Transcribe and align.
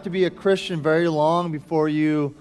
have 0.00 0.04
to 0.04 0.08
be 0.08 0.24
a 0.24 0.30
Christian 0.30 0.80
very 0.80 1.08
long 1.08 1.52
before 1.52 1.86
you 1.86 2.34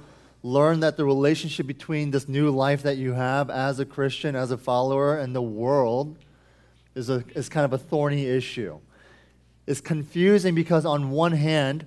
learn 0.44 0.80
that 0.80 0.95
the 0.95 1.04
relationship 1.04 1.67
between 1.67 2.09
this 2.09 2.30
new 2.30 2.52
life 2.52 2.84
that 2.84 2.95
you 2.95 3.12
have 3.12 3.50
as 3.50 3.81
a 3.81 3.86
Christian, 3.86 4.34
as 4.34 4.52
a 4.52 4.58
follower, 4.58 5.17
and 5.17 5.36
the 5.36 5.41
world 5.41 6.16
is, 6.95 7.09
a, 7.09 7.22
is 7.36 7.50
kind 7.50 7.66
of 7.66 7.73
a 7.73 7.77
thorny 7.77 8.26
issue. 8.27 8.80
It's 9.67 9.81
confusing 9.81 10.55
because, 10.55 10.86
on 10.86 11.12
one 11.12 11.34
hand, 11.34 11.86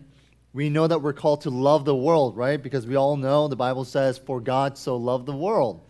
we 0.53 0.69
know 0.69 0.87
that 0.87 0.99
we're 0.99 1.15
called 1.15 1.41
to 1.41 1.51
love 1.51 1.87
the 1.87 1.97
world, 1.97 2.37
right? 2.37 2.63
Because 2.63 2.87
we 2.87 2.97
all 2.97 3.17
know 3.17 3.49
the 3.49 3.57
Bible 3.57 3.87
says, 3.87 4.19
For 4.19 4.43
God 4.43 4.77
so 4.77 4.99
loved 4.99 5.25
the 5.25 5.35
world. 5.35 5.81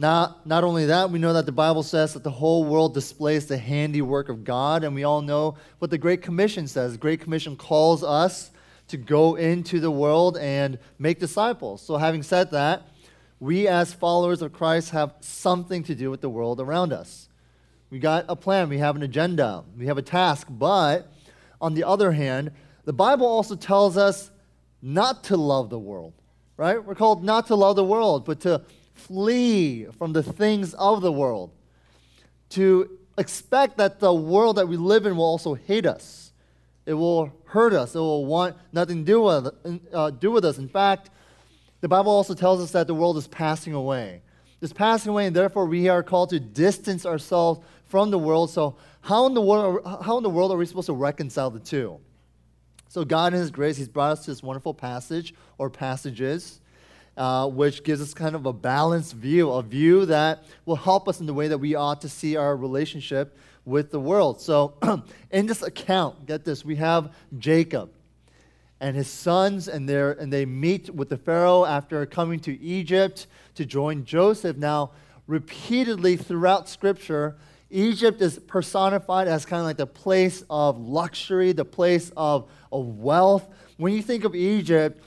Not, 0.00 0.44
not 0.48 0.64
only 0.64 0.86
that, 0.86 1.12
we 1.12 1.20
know 1.20 1.34
that 1.34 1.46
the 1.46 1.52
Bible 1.52 1.84
says 1.84 2.14
that 2.14 2.24
the 2.24 2.30
whole 2.32 2.64
world 2.64 2.92
displays 2.94 3.46
the 3.46 3.56
handiwork 3.56 4.28
of 4.28 4.42
God, 4.42 4.82
and 4.82 4.96
we 4.96 5.04
all 5.04 5.22
know 5.22 5.54
what 5.78 5.92
the 5.92 5.98
Great 5.98 6.22
Commission 6.22 6.66
says. 6.66 6.90
The 6.90 6.98
Great 6.98 7.20
Commission 7.20 7.54
calls 7.54 8.02
us 8.02 8.50
to 8.90 8.96
go 8.96 9.36
into 9.36 9.80
the 9.80 9.90
world 9.90 10.36
and 10.36 10.78
make 10.98 11.18
disciples. 11.18 11.82
So, 11.82 11.96
having 11.96 12.22
said 12.22 12.50
that, 12.50 12.88
we 13.38 13.66
as 13.66 13.92
followers 13.92 14.42
of 14.42 14.52
Christ 14.52 14.90
have 14.90 15.14
something 15.20 15.82
to 15.84 15.94
do 15.94 16.10
with 16.10 16.20
the 16.20 16.28
world 16.28 16.60
around 16.60 16.92
us. 16.92 17.28
We 17.88 17.98
got 17.98 18.26
a 18.28 18.36
plan, 18.36 18.68
we 18.68 18.78
have 18.78 18.96
an 18.96 19.02
agenda, 19.02 19.64
we 19.76 19.86
have 19.86 19.98
a 19.98 20.02
task, 20.02 20.46
but 20.50 21.12
on 21.60 21.74
the 21.74 21.84
other 21.84 22.12
hand, 22.12 22.52
the 22.84 22.92
Bible 22.92 23.26
also 23.26 23.56
tells 23.56 23.96
us 23.96 24.30
not 24.82 25.24
to 25.24 25.36
love 25.36 25.70
the 25.70 25.78
world, 25.78 26.12
right? 26.56 26.82
We're 26.84 26.94
called 26.94 27.24
not 27.24 27.46
to 27.48 27.54
love 27.54 27.76
the 27.76 27.84
world, 27.84 28.24
but 28.24 28.40
to 28.40 28.62
flee 28.94 29.86
from 29.98 30.12
the 30.12 30.22
things 30.22 30.74
of 30.74 31.00
the 31.00 31.12
world, 31.12 31.50
to 32.50 32.98
expect 33.18 33.78
that 33.78 34.00
the 34.00 34.14
world 34.14 34.56
that 34.56 34.68
we 34.68 34.76
live 34.76 35.06
in 35.06 35.16
will 35.16 35.24
also 35.24 35.54
hate 35.54 35.86
us. 35.86 36.32
It 36.86 36.94
will 36.94 37.32
hurt 37.50 37.72
us. 37.72 37.94
It 37.94 37.98
will 37.98 38.26
want 38.26 38.56
nothing 38.72 38.98
to 38.98 39.04
do 39.04 39.22
with, 39.22 39.80
uh, 39.92 40.10
do 40.10 40.30
with 40.30 40.44
us. 40.44 40.58
In 40.58 40.68
fact, 40.68 41.10
the 41.80 41.88
Bible 41.88 42.12
also 42.12 42.34
tells 42.34 42.62
us 42.62 42.70
that 42.72 42.86
the 42.86 42.94
world 42.94 43.16
is 43.16 43.26
passing 43.26 43.72
away. 43.74 44.22
It's 44.60 44.72
passing 44.72 45.10
away, 45.10 45.26
and 45.26 45.34
therefore 45.34 45.66
we 45.66 45.88
are 45.88 46.02
called 46.02 46.30
to 46.30 46.40
distance 46.40 47.06
ourselves 47.06 47.60
from 47.86 48.10
the 48.10 48.18
world. 48.18 48.50
So, 48.50 48.76
how 49.00 49.26
in 49.26 49.34
the 49.34 49.40
world, 49.40 49.80
how 50.04 50.18
in 50.18 50.22
the 50.22 50.30
world 50.30 50.52
are 50.52 50.56
we 50.56 50.66
supposed 50.66 50.86
to 50.86 50.92
reconcile 50.92 51.50
the 51.50 51.60
two? 51.60 51.98
So, 52.88 53.04
God, 53.04 53.32
in 53.32 53.40
His 53.40 53.50
grace, 53.50 53.76
He's 53.78 53.88
brought 53.88 54.12
us 54.12 54.24
to 54.26 54.30
this 54.30 54.42
wonderful 54.42 54.74
passage 54.74 55.34
or 55.56 55.70
passages 55.70 56.60
uh, 57.16 57.46
which 57.48 57.84
gives 57.84 58.00
us 58.00 58.14
kind 58.14 58.34
of 58.34 58.46
a 58.46 58.52
balanced 58.52 59.14
view, 59.14 59.50
a 59.50 59.62
view 59.62 60.06
that 60.06 60.44
will 60.64 60.76
help 60.76 61.08
us 61.08 61.20
in 61.20 61.26
the 61.26 61.34
way 61.34 61.48
that 61.48 61.58
we 61.58 61.74
ought 61.74 62.00
to 62.00 62.08
see 62.08 62.36
our 62.36 62.56
relationship 62.56 63.36
with 63.70 63.90
the 63.90 64.00
world. 64.00 64.40
So, 64.40 64.74
in 65.30 65.46
this 65.46 65.62
account, 65.62 66.26
get 66.26 66.44
this, 66.44 66.64
we 66.64 66.76
have 66.76 67.14
Jacob 67.38 67.90
and 68.80 68.96
his 68.96 69.08
sons, 69.08 69.68
and, 69.68 69.88
and 69.88 70.32
they 70.32 70.44
meet 70.44 70.94
with 70.94 71.08
the 71.08 71.16
Pharaoh 71.16 71.64
after 71.64 72.04
coming 72.06 72.40
to 72.40 72.60
Egypt 72.60 73.26
to 73.54 73.64
join 73.64 74.04
Joseph. 74.04 74.56
Now, 74.56 74.90
repeatedly 75.26 76.16
throughout 76.16 76.68
Scripture, 76.68 77.36
Egypt 77.70 78.20
is 78.20 78.38
personified 78.38 79.28
as 79.28 79.46
kind 79.46 79.60
of 79.60 79.66
like 79.66 79.76
the 79.76 79.86
place 79.86 80.42
of 80.50 80.78
luxury, 80.78 81.52
the 81.52 81.64
place 81.64 82.10
of, 82.16 82.50
of 82.72 82.98
wealth. 82.98 83.46
When 83.76 83.92
you 83.92 84.02
think 84.02 84.24
of 84.24 84.34
Egypt, 84.34 85.00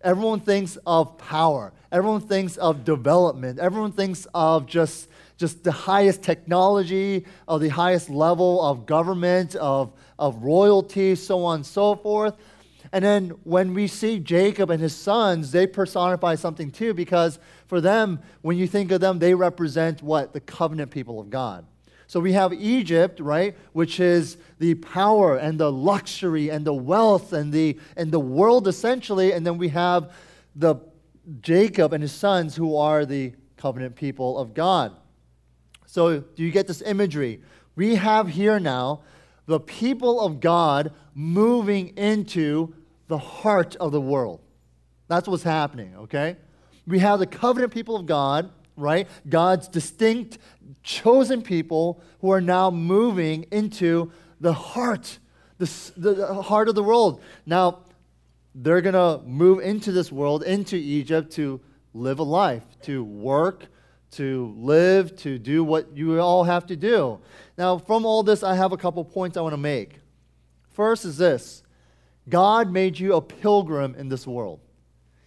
Everyone 0.00 0.38
thinks 0.38 0.78
of 0.86 1.18
power. 1.18 1.72
Everyone 1.90 2.20
thinks 2.20 2.56
of 2.56 2.84
development. 2.84 3.58
Everyone 3.58 3.90
thinks 3.90 4.26
of 4.32 4.66
just, 4.66 5.08
just 5.38 5.64
the 5.64 5.72
highest 5.72 6.22
technology, 6.22 7.24
of 7.46 7.60
the 7.60 7.68
highest 7.68 8.10
level 8.10 8.62
of 8.62 8.84
government, 8.84 9.54
of, 9.54 9.92
of 10.18 10.42
royalty, 10.42 11.14
so 11.14 11.44
on 11.44 11.56
and 11.56 11.66
so 11.66 11.94
forth. 11.94 12.34
And 12.92 13.04
then 13.04 13.30
when 13.44 13.72
we 13.72 13.86
see 13.86 14.18
Jacob 14.18 14.70
and 14.70 14.82
his 14.82 14.94
sons, 14.94 15.52
they 15.52 15.66
personify 15.66 16.34
something 16.34 16.70
too, 16.70 16.92
because 16.92 17.38
for 17.66 17.80
them, 17.80 18.20
when 18.42 18.58
you 18.58 18.66
think 18.66 18.90
of 18.90 19.00
them, 19.00 19.18
they 19.18 19.34
represent 19.34 20.02
what? 20.02 20.32
The 20.32 20.40
covenant 20.40 20.90
people 20.90 21.20
of 21.20 21.30
God. 21.30 21.64
So 22.08 22.18
we 22.18 22.32
have 22.32 22.54
Egypt, 22.54 23.20
right, 23.20 23.54
which 23.74 24.00
is 24.00 24.38
the 24.58 24.74
power 24.76 25.36
and 25.36 25.60
the 25.60 25.70
luxury 25.70 26.48
and 26.48 26.64
the 26.64 26.74
wealth 26.74 27.32
and 27.34 27.52
the, 27.52 27.78
and 27.96 28.10
the 28.10 28.18
world 28.18 28.66
essentially. 28.66 29.32
And 29.32 29.46
then 29.46 29.58
we 29.58 29.68
have 29.68 30.12
the 30.56 30.76
Jacob 31.42 31.92
and 31.92 32.02
his 32.02 32.12
sons 32.12 32.56
who 32.56 32.76
are 32.76 33.04
the 33.04 33.34
covenant 33.58 33.94
people 33.94 34.38
of 34.38 34.54
God. 34.54 34.96
So 35.88 36.20
do 36.20 36.42
you 36.42 36.52
get 36.52 36.66
this 36.68 36.82
imagery? 36.82 37.40
We 37.74 37.96
have 37.96 38.28
here 38.28 38.60
now 38.60 39.00
the 39.46 39.58
people 39.58 40.20
of 40.20 40.40
God 40.40 40.92
moving 41.14 41.96
into 41.96 42.74
the 43.08 43.18
heart 43.18 43.74
of 43.76 43.90
the 43.92 44.00
world. 44.00 44.40
That's 45.08 45.26
what's 45.26 45.42
happening, 45.42 45.96
okay? 45.96 46.36
We 46.86 47.00
have 47.00 47.18
the 47.18 47.26
covenant 47.26 47.72
people 47.72 47.96
of 47.96 48.06
God 48.06 48.50
right? 48.78 49.08
God's 49.28 49.68
distinct, 49.68 50.38
chosen 50.82 51.42
people 51.42 52.00
who 52.20 52.30
are 52.30 52.40
now 52.40 52.70
moving 52.70 53.44
into 53.50 54.12
the 54.40 54.52
heart, 54.52 55.18
the, 55.58 55.92
the 55.96 56.42
heart 56.42 56.68
of 56.68 56.74
the 56.74 56.82
world. 56.82 57.20
Now, 57.44 57.80
they're 58.54 58.80
going 58.80 58.94
to 58.94 59.24
move 59.26 59.60
into 59.60 59.92
this 59.92 60.10
world, 60.10 60.42
into 60.44 60.76
Egypt, 60.76 61.32
to 61.32 61.60
live 61.92 62.20
a 62.20 62.24
life, 62.24 62.62
to 62.82 63.02
work, 63.04 63.66
to 64.12 64.54
live, 64.56 65.16
to 65.16 65.38
do 65.38 65.62
what 65.62 65.96
you 65.96 66.20
all 66.20 66.44
have 66.44 66.66
to 66.66 66.76
do. 66.76 67.20
Now, 67.56 67.78
from 67.78 68.06
all 68.06 68.22
this, 68.22 68.42
I 68.42 68.54
have 68.54 68.72
a 68.72 68.76
couple 68.76 69.04
points 69.04 69.36
I 69.36 69.40
want 69.40 69.52
to 69.52 69.58
make. 69.58 70.00
First 70.70 71.04
is 71.04 71.16
this 71.16 71.62
God 72.28 72.70
made 72.70 72.98
you 72.98 73.14
a 73.14 73.20
pilgrim 73.20 73.94
in 73.96 74.08
this 74.08 74.26
world. 74.26 74.60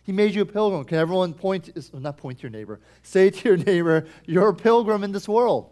He 0.04 0.12
made 0.12 0.34
you 0.34 0.42
a 0.42 0.46
pilgrim. 0.46 0.84
Can 0.84 0.98
everyone 0.98 1.34
point, 1.34 1.70
not 1.94 2.18
point 2.18 2.40
to 2.40 2.44
your 2.44 2.52
neighbor, 2.52 2.80
say 3.04 3.30
to 3.30 3.50
your 3.50 3.58
neighbor, 3.58 4.08
you're 4.26 4.50
a 4.50 4.54
pilgrim 4.54 5.04
in 5.04 5.12
this 5.12 5.28
world. 5.28 5.70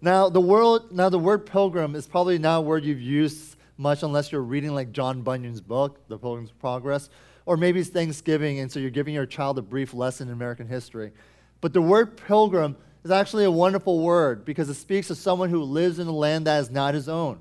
now, 0.00 0.28
the 0.28 0.40
world, 0.40 0.92
now 0.92 1.08
the 1.08 1.18
word 1.18 1.46
pilgrim 1.46 1.96
is 1.96 2.06
probably 2.06 2.38
not 2.38 2.58
a 2.58 2.60
word 2.62 2.84
you've 2.84 3.00
used 3.00 3.56
much 3.76 4.02
unless 4.02 4.32
you're 4.32 4.42
reading 4.42 4.74
like 4.74 4.92
John 4.92 5.22
Bunyan's 5.22 5.60
book, 5.60 6.06
The 6.08 6.18
Pilgrim's 6.18 6.52
Progress, 6.52 7.10
or 7.46 7.56
maybe 7.56 7.80
it's 7.80 7.88
Thanksgiving 7.88 8.58
and 8.58 8.70
so 8.70 8.78
you're 8.78 8.90
giving 8.90 9.14
your 9.14 9.24
child 9.24 9.58
a 9.58 9.62
brief 9.62 9.94
lesson 9.94 10.28
in 10.28 10.34
American 10.34 10.66
history. 10.66 11.12
But 11.60 11.72
the 11.72 11.80
word 11.80 12.16
pilgrim 12.16 12.76
is 13.04 13.10
actually 13.10 13.44
a 13.44 13.50
wonderful 13.50 14.00
word 14.00 14.44
because 14.44 14.68
it 14.68 14.74
speaks 14.74 15.10
of 15.10 15.16
someone 15.16 15.48
who 15.48 15.62
lives 15.62 15.98
in 16.00 16.08
a 16.08 16.12
land 16.12 16.46
that 16.46 16.60
is 16.60 16.70
not 16.70 16.92
his 16.92 17.08
own. 17.08 17.38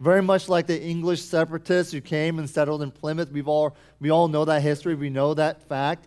Very 0.00 0.22
much 0.22 0.48
like 0.48 0.66
the 0.66 0.80
English 0.80 1.22
separatists 1.22 1.92
who 1.92 2.00
came 2.00 2.38
and 2.38 2.48
settled 2.48 2.82
in 2.82 2.90
Plymouth. 2.90 3.30
We've 3.30 3.48
all, 3.48 3.76
we 4.00 4.10
all 4.10 4.28
know 4.28 4.44
that 4.44 4.62
history, 4.62 4.94
we 4.94 5.10
know 5.10 5.34
that 5.34 5.62
fact. 5.68 6.06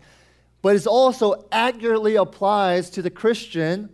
But 0.61 0.75
it 0.75 0.87
also 0.87 1.45
accurately 1.51 2.15
applies 2.15 2.89
to 2.91 3.01
the 3.01 3.09
Christian 3.09 3.89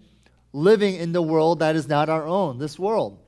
living 0.53 0.95
in 0.95 1.11
the 1.11 1.21
world 1.21 1.59
that 1.59 1.75
is 1.75 1.87
not 1.87 2.09
our 2.09 2.25
own, 2.25 2.59
this 2.59 2.77
world. 2.79 3.19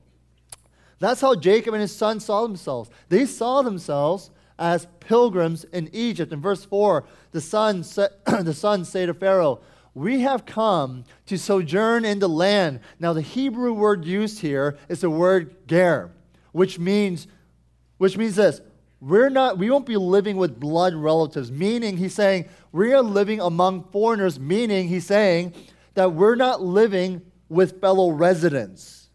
That's 0.98 1.20
how 1.20 1.34
Jacob 1.34 1.74
and 1.74 1.80
his 1.80 1.94
son 1.94 2.20
saw 2.20 2.42
themselves. 2.42 2.90
They 3.08 3.26
saw 3.26 3.62
themselves 3.62 4.30
as 4.60 4.86
pilgrims 5.00 5.64
in 5.64 5.88
Egypt. 5.92 6.32
In 6.32 6.40
verse 6.40 6.64
4, 6.64 7.04
the 7.32 7.40
son, 7.40 7.80
the 8.26 8.54
sons 8.54 8.88
say 8.88 9.06
to 9.06 9.14
Pharaoh, 9.14 9.60
We 9.94 10.20
have 10.20 10.46
come 10.46 11.04
to 11.26 11.36
sojourn 11.36 12.04
in 12.04 12.20
the 12.20 12.28
land. 12.28 12.80
Now, 13.00 13.12
the 13.12 13.22
Hebrew 13.22 13.72
word 13.72 14.04
used 14.04 14.40
here 14.40 14.78
is 14.88 15.00
the 15.00 15.10
word 15.10 15.66
ger 15.66 16.12
which 16.52 16.78
means, 16.78 17.26
which 17.98 18.16
means 18.16 18.36
this 18.36 18.60
we're 19.00 19.30
not 19.30 19.56
we 19.56 19.70
won't 19.70 19.86
be 19.86 19.96
living 19.96 20.36
with 20.36 20.60
blood 20.60 20.94
relatives 20.94 21.50
meaning 21.50 21.96
he's 21.96 22.14
saying 22.14 22.46
we 22.70 22.92
are 22.92 23.02
living 23.02 23.40
among 23.40 23.82
foreigners 23.84 24.38
meaning 24.38 24.88
he's 24.88 25.06
saying 25.06 25.54
that 25.94 26.12
we're 26.12 26.34
not 26.34 26.60
living 26.60 27.22
with 27.48 27.80
fellow 27.80 28.10
residents 28.10 29.08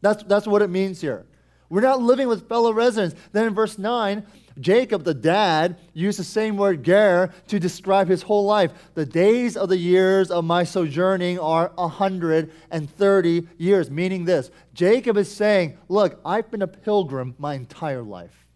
that's, 0.00 0.22
that's 0.24 0.46
what 0.46 0.62
it 0.62 0.70
means 0.70 1.02
here 1.02 1.26
we're 1.68 1.82
not 1.82 2.00
living 2.00 2.28
with 2.28 2.48
fellow 2.48 2.72
residents 2.72 3.14
then 3.32 3.46
in 3.46 3.54
verse 3.54 3.76
9 3.76 4.24
Jacob, 4.58 5.04
the 5.04 5.14
dad, 5.14 5.78
used 5.92 6.18
the 6.18 6.24
same 6.24 6.56
word 6.56 6.82
ger 6.82 7.30
to 7.48 7.58
describe 7.58 8.08
his 8.08 8.22
whole 8.22 8.46
life. 8.46 8.72
The 8.94 9.04
days 9.04 9.56
of 9.56 9.68
the 9.68 9.76
years 9.76 10.30
of 10.30 10.44
my 10.44 10.64
sojourning 10.64 11.38
are 11.38 11.72
130 11.74 13.48
years, 13.58 13.90
meaning 13.90 14.24
this. 14.24 14.50
Jacob 14.72 15.18
is 15.18 15.30
saying, 15.30 15.76
Look, 15.88 16.20
I've 16.24 16.50
been 16.50 16.62
a 16.62 16.66
pilgrim 16.66 17.34
my 17.38 17.54
entire 17.54 18.02
life. 18.02 18.46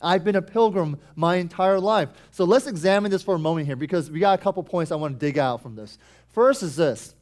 I've 0.00 0.24
been 0.24 0.36
a 0.36 0.42
pilgrim 0.42 0.98
my 1.14 1.36
entire 1.36 1.78
life. 1.78 2.08
So 2.30 2.44
let's 2.44 2.66
examine 2.66 3.10
this 3.10 3.22
for 3.22 3.34
a 3.34 3.38
moment 3.38 3.66
here 3.66 3.76
because 3.76 4.10
we 4.10 4.20
got 4.20 4.38
a 4.38 4.42
couple 4.42 4.62
points 4.62 4.90
I 4.92 4.96
want 4.96 5.18
to 5.18 5.26
dig 5.26 5.38
out 5.38 5.60
from 5.62 5.74
this. 5.74 5.98
First 6.32 6.62
is 6.62 6.76
this 6.76 7.14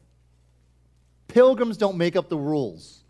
pilgrims 1.27 1.77
don't 1.77 1.97
make 1.97 2.17
up 2.17 2.29
the 2.29 2.39
rules, 2.39 3.01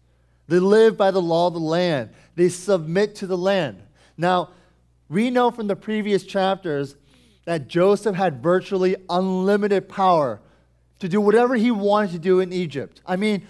they 0.47 0.59
live 0.59 0.97
by 0.97 1.11
the 1.11 1.21
law 1.21 1.49
of 1.49 1.55
the 1.55 1.61
land, 1.61 2.11
they 2.37 2.49
submit 2.49 3.17
to 3.17 3.27
the 3.27 3.37
land. 3.37 3.83
Now, 4.17 4.51
we 5.09 5.31
know 5.31 5.51
from 5.51 5.67
the 5.67 5.77
previous 5.77 6.25
chapters 6.25 6.97
that 7.45 7.69
Joseph 7.69 8.15
had 8.15 8.43
virtually 8.43 8.97
unlimited 9.09 9.89
power 9.89 10.41
to 10.99 11.09
do 11.09 11.21
whatever 11.21 11.55
he 11.55 11.71
wanted 11.71 12.11
to 12.13 12.19
do 12.19 12.41
in 12.41 12.53
Egypt. 12.53 13.01
I 13.07 13.17
mean, 13.17 13.47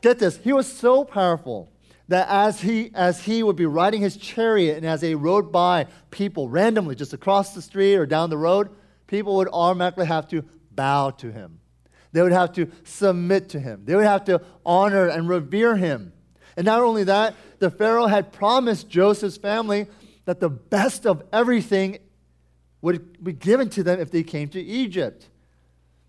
get 0.00 0.18
this, 0.18 0.38
he 0.38 0.52
was 0.52 0.70
so 0.70 1.04
powerful 1.04 1.68
that 2.08 2.26
as 2.30 2.62
he, 2.62 2.90
as 2.94 3.24
he 3.24 3.42
would 3.42 3.56
be 3.56 3.66
riding 3.66 4.00
his 4.00 4.16
chariot 4.16 4.78
and 4.78 4.86
as 4.86 5.02
they 5.02 5.14
rode 5.14 5.52
by 5.52 5.86
people 6.10 6.48
randomly 6.48 6.94
just 6.94 7.12
across 7.12 7.54
the 7.54 7.60
street 7.60 7.96
or 7.96 8.06
down 8.06 8.30
the 8.30 8.38
road, 8.38 8.70
people 9.06 9.36
would 9.36 9.48
automatically 9.52 10.06
have 10.06 10.26
to 10.28 10.42
bow 10.70 11.10
to 11.10 11.30
him. 11.30 11.60
They 12.12 12.22
would 12.22 12.32
have 12.32 12.54
to 12.54 12.70
submit 12.84 13.50
to 13.50 13.60
him. 13.60 13.82
They 13.84 13.94
would 13.94 14.06
have 14.06 14.24
to 14.24 14.40
honor 14.64 15.06
and 15.06 15.28
revere 15.28 15.76
him. 15.76 16.12
And 16.56 16.64
not 16.64 16.80
only 16.80 17.04
that, 17.04 17.34
the 17.58 17.70
Pharaoh 17.70 18.06
had 18.06 18.32
promised 18.32 18.88
Joseph's 18.88 19.36
family 19.36 19.86
that 20.28 20.40
the 20.40 20.50
best 20.50 21.06
of 21.06 21.22
everything 21.32 21.96
would 22.82 23.24
be 23.24 23.32
given 23.32 23.70
to 23.70 23.82
them 23.82 23.98
if 23.98 24.10
they 24.10 24.22
came 24.22 24.46
to 24.46 24.60
Egypt. 24.60 25.26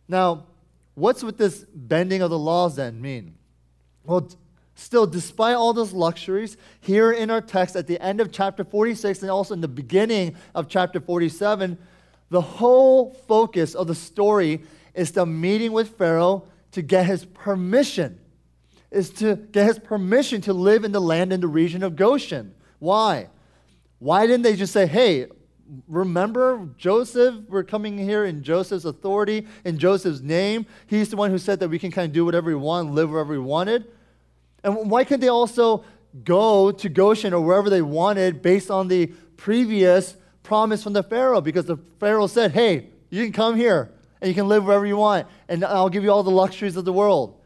Now, 0.10 0.48
what's 0.94 1.24
with 1.24 1.38
this 1.38 1.64
bending 1.74 2.22
of 2.22 2.30
the 2.30 2.38
laws 2.38 2.76
then 2.76 3.02
mean? 3.02 3.36
Well, 4.04 4.30
Still, 4.76 5.06
despite 5.06 5.56
all 5.56 5.72
those 5.74 5.94
luxuries, 5.94 6.58
here 6.82 7.12
in 7.14 7.30
our 7.30 7.40
text 7.40 7.78
at 7.78 7.88
the 7.88 8.02
end 8.02 8.20
of 8.20 8.32
chapter 8.32 8.66
46 8.66 9.22
and 9.22 9.32
also 9.32 9.54
in 9.54 9.62
the 9.62 9.68
beginning 9.70 10.36
of 10.54 10.68
chapter 10.68 11.00
47, 11.00 11.78
the 12.30 12.42
whole 12.42 13.14
focus 13.28 13.74
of 13.74 13.88
the 13.88 13.96
story 13.96 14.62
is 14.94 15.12
the 15.12 15.26
meeting 15.26 15.72
with 15.72 15.98
Pharaoh 15.98 16.46
to 16.72 16.82
get 16.82 17.06
his 17.06 17.24
permission, 17.24 18.20
is 18.92 19.10
to 19.12 19.36
get 19.36 19.66
his 19.66 19.80
permission 19.80 20.42
to 20.42 20.54
live 20.54 20.84
in 20.84 20.92
the 20.92 21.02
land 21.02 21.32
in 21.32 21.40
the 21.42 21.48
region 21.48 21.84
of 21.84 21.96
Goshen. 21.98 22.54
Why? 22.80 23.28
Why 24.00 24.26
didn't 24.26 24.44
they 24.44 24.56
just 24.56 24.74
say, 24.74 24.88
hey, 24.88 25.28
remember 25.88 26.70
Joseph? 26.78 27.36
We're 27.48 27.64
coming 27.64 27.98
here 27.98 28.26
in 28.26 28.44
Joseph's 28.44 28.86
authority, 28.86 29.46
in 29.66 29.78
Joseph's 29.78 30.22
name. 30.22 30.66
He's 30.88 31.10
the 31.10 31.18
one 31.18 31.32
who 31.32 31.38
said 31.38 31.60
that 31.60 31.70
we 31.70 31.78
can 31.78 31.92
kind 31.92 32.08
of 32.08 32.14
do 32.14 32.26
whatever 32.26 32.48
we 32.48 32.56
want, 32.56 32.92
live 32.92 33.10
wherever 33.10 33.34
we 33.34 33.40
wanted. 33.40 33.86
And 34.64 34.90
why 34.90 35.04
couldn't 35.04 35.22
they 35.22 35.28
also 35.28 35.84
go 36.24 36.72
to 36.72 36.90
Goshen 36.90 37.34
or 37.34 37.42
wherever 37.42 37.70
they 37.70 37.82
wanted 37.82 38.42
based 38.42 38.72
on 38.72 38.88
the 38.88 39.08
previous 39.38 40.16
promise 40.44 40.82
from 40.82 40.94
the 40.94 41.04
Pharaoh? 41.04 41.42
Because 41.42 41.66
the 41.66 41.78
Pharaoh 42.00 42.28
said, 42.28 42.52
hey, 42.52 42.88
you 43.10 43.24
can 43.24 43.34
come 43.34 43.56
here 43.56 43.92
and 44.22 44.28
you 44.28 44.34
can 44.34 44.48
live 44.48 44.66
wherever 44.66 44.86
you 44.86 44.98
want, 44.98 45.28
and 45.48 45.64
I'll 45.64 45.90
give 45.90 46.04
you 46.04 46.12
all 46.12 46.24
the 46.24 46.32
luxuries 46.32 46.76
of 46.76 46.86
the 46.86 46.92
world. 46.92 47.40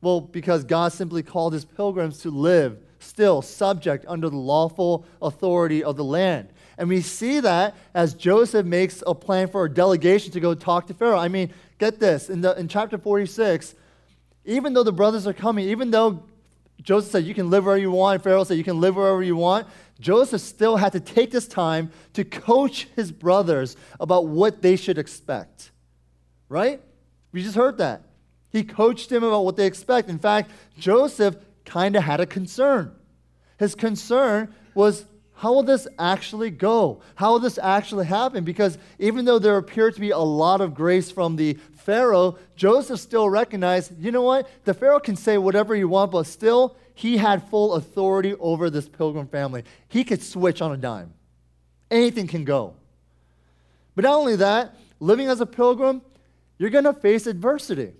Well, 0.00 0.20
because 0.20 0.64
God 0.64 0.92
simply 0.92 1.22
called 1.22 1.52
his 1.52 1.64
pilgrims 1.64 2.18
to 2.22 2.30
live 2.30 2.78
still 3.04 3.42
subject 3.42 4.04
under 4.08 4.28
the 4.28 4.36
lawful 4.36 5.04
authority 5.22 5.84
of 5.84 5.96
the 5.96 6.04
land. 6.04 6.48
And 6.76 6.88
we 6.88 7.00
see 7.02 7.40
that 7.40 7.76
as 7.94 8.14
Joseph 8.14 8.66
makes 8.66 9.02
a 9.06 9.14
plan 9.14 9.48
for 9.48 9.64
a 9.64 9.70
delegation 9.70 10.32
to 10.32 10.40
go 10.40 10.54
talk 10.54 10.86
to 10.88 10.94
Pharaoh. 10.94 11.18
I 11.18 11.28
mean, 11.28 11.52
get 11.78 12.00
this 12.00 12.30
in, 12.30 12.40
the, 12.40 12.58
in 12.58 12.68
chapter 12.68 12.98
46, 12.98 13.74
even 14.44 14.72
though 14.72 14.82
the 14.82 14.92
brothers 14.92 15.26
are 15.26 15.32
coming, 15.32 15.68
even 15.68 15.90
though 15.90 16.22
Joseph 16.82 17.12
said, 17.12 17.24
You 17.24 17.34
can 17.34 17.50
live 17.50 17.64
wherever 17.64 17.80
you 17.80 17.90
want, 17.90 18.22
Pharaoh 18.22 18.44
said, 18.44 18.58
You 18.58 18.64
can 18.64 18.80
live 18.80 18.96
wherever 18.96 19.22
you 19.22 19.36
want, 19.36 19.66
Joseph 20.00 20.40
still 20.40 20.76
had 20.76 20.92
to 20.92 21.00
take 21.00 21.30
this 21.30 21.46
time 21.46 21.90
to 22.14 22.24
coach 22.24 22.88
his 22.96 23.12
brothers 23.12 23.76
about 24.00 24.26
what 24.26 24.60
they 24.60 24.76
should 24.76 24.98
expect. 24.98 25.70
Right? 26.48 26.80
We 27.32 27.42
just 27.42 27.56
heard 27.56 27.78
that. 27.78 28.02
He 28.50 28.62
coached 28.62 29.08
them 29.08 29.24
about 29.24 29.44
what 29.44 29.56
they 29.56 29.66
expect. 29.66 30.08
In 30.08 30.18
fact, 30.18 30.50
Joseph 30.78 31.36
kind 31.64 31.96
of 31.96 32.02
had 32.02 32.20
a 32.20 32.26
concern. 32.26 32.94
His 33.58 33.74
concern 33.74 34.52
was 34.74 35.04
how 35.36 35.52
will 35.52 35.62
this 35.64 35.88
actually 35.98 36.50
go? 36.50 37.00
How 37.16 37.32
will 37.32 37.38
this 37.40 37.58
actually 37.58 38.06
happen? 38.06 38.44
Because 38.44 38.78
even 38.98 39.24
though 39.24 39.40
there 39.40 39.56
appeared 39.56 39.94
to 39.94 40.00
be 40.00 40.10
a 40.10 40.18
lot 40.18 40.60
of 40.60 40.74
grace 40.74 41.10
from 41.10 41.36
the 41.36 41.58
Pharaoh, 41.72 42.38
Joseph 42.54 43.00
still 43.00 43.28
recognized, 43.28 43.98
you 44.00 44.12
know 44.12 44.22
what? 44.22 44.48
The 44.64 44.74
Pharaoh 44.74 45.00
can 45.00 45.16
say 45.16 45.36
whatever 45.36 45.74
he 45.74 45.84
wants, 45.84 46.12
but 46.12 46.26
still, 46.26 46.76
he 46.94 47.16
had 47.16 47.48
full 47.50 47.74
authority 47.74 48.34
over 48.34 48.70
this 48.70 48.88
pilgrim 48.88 49.26
family. 49.26 49.64
He 49.88 50.04
could 50.04 50.22
switch 50.22 50.62
on 50.62 50.72
a 50.72 50.76
dime. 50.76 51.12
Anything 51.90 52.28
can 52.28 52.44
go. 52.44 52.74
But 53.96 54.04
not 54.04 54.14
only 54.14 54.36
that, 54.36 54.76
living 55.00 55.28
as 55.28 55.40
a 55.40 55.46
pilgrim, 55.46 56.00
you're 56.58 56.70
going 56.70 56.84
to 56.84 56.92
face 56.92 57.26
adversity. 57.26 57.92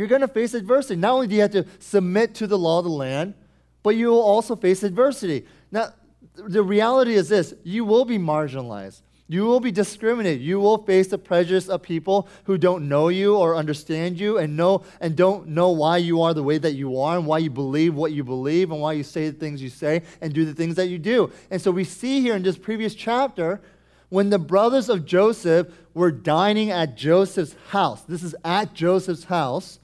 You're 0.00 0.08
going 0.08 0.22
to 0.22 0.28
face 0.28 0.54
adversity. 0.54 0.98
Not 0.98 1.12
only 1.12 1.26
do 1.26 1.34
you 1.34 1.42
have 1.42 1.50
to 1.50 1.66
submit 1.78 2.34
to 2.36 2.46
the 2.46 2.56
law 2.56 2.78
of 2.78 2.86
the 2.86 2.90
land, 2.90 3.34
but 3.82 3.96
you 3.96 4.06
will 4.06 4.22
also 4.22 4.56
face 4.56 4.82
adversity. 4.82 5.44
Now, 5.70 5.92
the 6.36 6.62
reality 6.62 7.12
is 7.12 7.28
this 7.28 7.52
you 7.64 7.84
will 7.84 8.06
be 8.06 8.16
marginalized. 8.16 9.02
You 9.28 9.44
will 9.44 9.60
be 9.60 9.70
discriminated. 9.70 10.40
You 10.40 10.58
will 10.58 10.78
face 10.78 11.08
the 11.08 11.18
prejudice 11.18 11.68
of 11.68 11.82
people 11.82 12.28
who 12.44 12.56
don't 12.56 12.88
know 12.88 13.08
you 13.08 13.36
or 13.36 13.56
understand 13.56 14.18
you 14.18 14.38
and 14.38 14.56
know 14.56 14.84
and 15.02 15.14
don't 15.14 15.48
know 15.48 15.68
why 15.68 15.98
you 15.98 16.22
are 16.22 16.32
the 16.32 16.42
way 16.42 16.56
that 16.56 16.72
you 16.72 16.98
are 16.98 17.18
and 17.18 17.26
why 17.26 17.36
you 17.36 17.50
believe 17.50 17.94
what 17.94 18.12
you 18.12 18.24
believe 18.24 18.70
and 18.70 18.80
why 18.80 18.94
you 18.94 19.02
say 19.02 19.28
the 19.28 19.38
things 19.38 19.60
you 19.60 19.68
say 19.68 20.00
and 20.22 20.32
do 20.32 20.46
the 20.46 20.54
things 20.54 20.76
that 20.76 20.86
you 20.86 20.98
do. 20.98 21.30
And 21.50 21.60
so 21.60 21.70
we 21.70 21.84
see 21.84 22.22
here 22.22 22.36
in 22.36 22.42
this 22.42 22.56
previous 22.56 22.94
chapter 22.94 23.60
when 24.08 24.30
the 24.30 24.38
brothers 24.38 24.88
of 24.88 25.04
Joseph 25.04 25.66
were 25.92 26.10
dining 26.10 26.70
at 26.70 26.96
Joseph's 26.96 27.54
house. 27.68 28.00
This 28.04 28.22
is 28.22 28.34
at 28.46 28.72
Joseph's 28.72 29.24
house. 29.24 29.78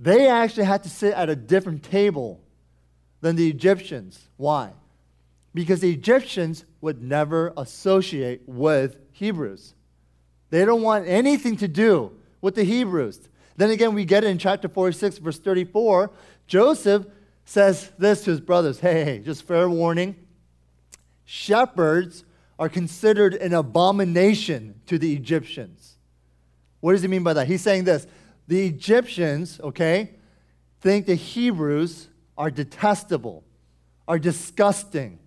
They 0.00 0.28
actually 0.28 0.64
had 0.64 0.82
to 0.84 0.90
sit 0.90 1.14
at 1.14 1.28
a 1.28 1.36
different 1.36 1.82
table 1.82 2.40
than 3.20 3.36
the 3.36 3.48
Egyptians. 3.48 4.28
Why? 4.36 4.72
because 5.58 5.80
the 5.80 5.92
Egyptians 5.92 6.64
would 6.80 7.02
never 7.02 7.52
associate 7.56 8.42
with 8.46 8.96
Hebrews. 9.10 9.74
They 10.50 10.64
don't 10.64 10.82
want 10.82 11.08
anything 11.08 11.56
to 11.56 11.66
do 11.66 12.12
with 12.40 12.54
the 12.54 12.62
Hebrews. 12.62 13.28
Then 13.56 13.70
again, 13.70 13.92
we 13.92 14.04
get 14.04 14.22
it 14.22 14.28
in 14.28 14.38
chapter 14.38 14.68
46, 14.68 15.18
verse 15.18 15.38
34. 15.40 16.12
Joseph 16.46 17.06
says 17.44 17.90
this 17.98 18.22
to 18.22 18.30
his 18.30 18.40
brothers 18.40 18.78
Hey, 18.78 19.04
hey, 19.04 19.18
just 19.18 19.42
fair 19.42 19.68
warning. 19.68 20.14
Shepherds 21.24 22.24
are 22.56 22.68
considered 22.68 23.34
an 23.34 23.52
abomination 23.52 24.80
to 24.86 24.96
the 24.96 25.12
Egyptians. 25.12 25.96
What 26.80 26.92
does 26.92 27.02
he 27.02 27.08
mean 27.08 27.24
by 27.24 27.32
that? 27.32 27.48
He's 27.48 27.62
saying 27.62 27.82
this 27.82 28.06
the 28.48 28.66
Egyptians, 28.66 29.60
okay, 29.62 30.14
think 30.80 31.06
the 31.06 31.14
Hebrews 31.14 32.08
are 32.36 32.50
detestable, 32.50 33.44
are 34.08 34.18
disgusting 34.18 35.20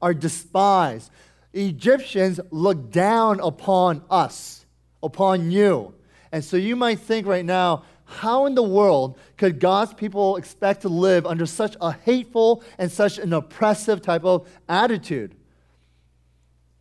are 0.00 0.14
despised. 0.14 1.10
Egyptians 1.52 2.40
look 2.50 2.90
down 2.90 3.40
upon 3.40 4.02
us, 4.10 4.66
upon 5.02 5.50
you. 5.50 5.94
And 6.30 6.44
so 6.44 6.56
you 6.56 6.76
might 6.76 7.00
think 7.00 7.26
right 7.26 7.44
now, 7.44 7.84
how 8.04 8.46
in 8.46 8.54
the 8.54 8.62
world 8.62 9.18
could 9.36 9.60
God's 9.60 9.92
people 9.92 10.36
expect 10.36 10.82
to 10.82 10.88
live 10.88 11.26
under 11.26 11.46
such 11.46 11.76
a 11.80 11.92
hateful 11.92 12.62
and 12.78 12.90
such 12.90 13.18
an 13.18 13.32
oppressive 13.32 14.00
type 14.00 14.24
of 14.24 14.48
attitude? 14.68 15.34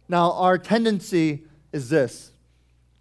Now, 0.07 0.33
our 0.33 0.57
tendency 0.57 1.45
is 1.73 1.89
this 1.89 2.31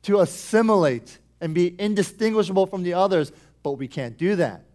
to 0.02 0.20
assimilate 0.20 1.18
and 1.40 1.54
be 1.54 1.74
indistinguishable 1.78 2.66
from 2.66 2.82
the 2.82 2.94
others, 2.94 3.32
but 3.62 3.72
we 3.72 3.88
can't 3.88 4.16
do 4.16 4.36
that 4.36 4.66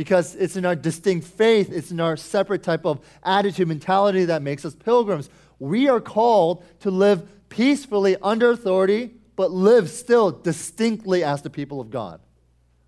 because 0.00 0.34
it's 0.36 0.56
in 0.56 0.64
our 0.64 0.74
distinct 0.74 1.26
faith, 1.26 1.70
it's 1.70 1.90
in 1.90 2.00
our 2.00 2.16
separate 2.16 2.62
type 2.62 2.86
of 2.86 3.00
attitude, 3.22 3.68
mentality 3.68 4.24
that 4.24 4.40
makes 4.40 4.64
us 4.64 4.74
pilgrims. 4.74 5.28
We 5.58 5.90
are 5.90 6.00
called 6.00 6.64
to 6.80 6.90
live 6.90 7.28
peacefully 7.50 8.16
under 8.22 8.50
authority, 8.50 9.10
but 9.36 9.50
live 9.50 9.90
still 9.90 10.30
distinctly 10.30 11.22
as 11.22 11.42
the 11.42 11.50
people 11.50 11.82
of 11.82 11.90
God. 11.90 12.20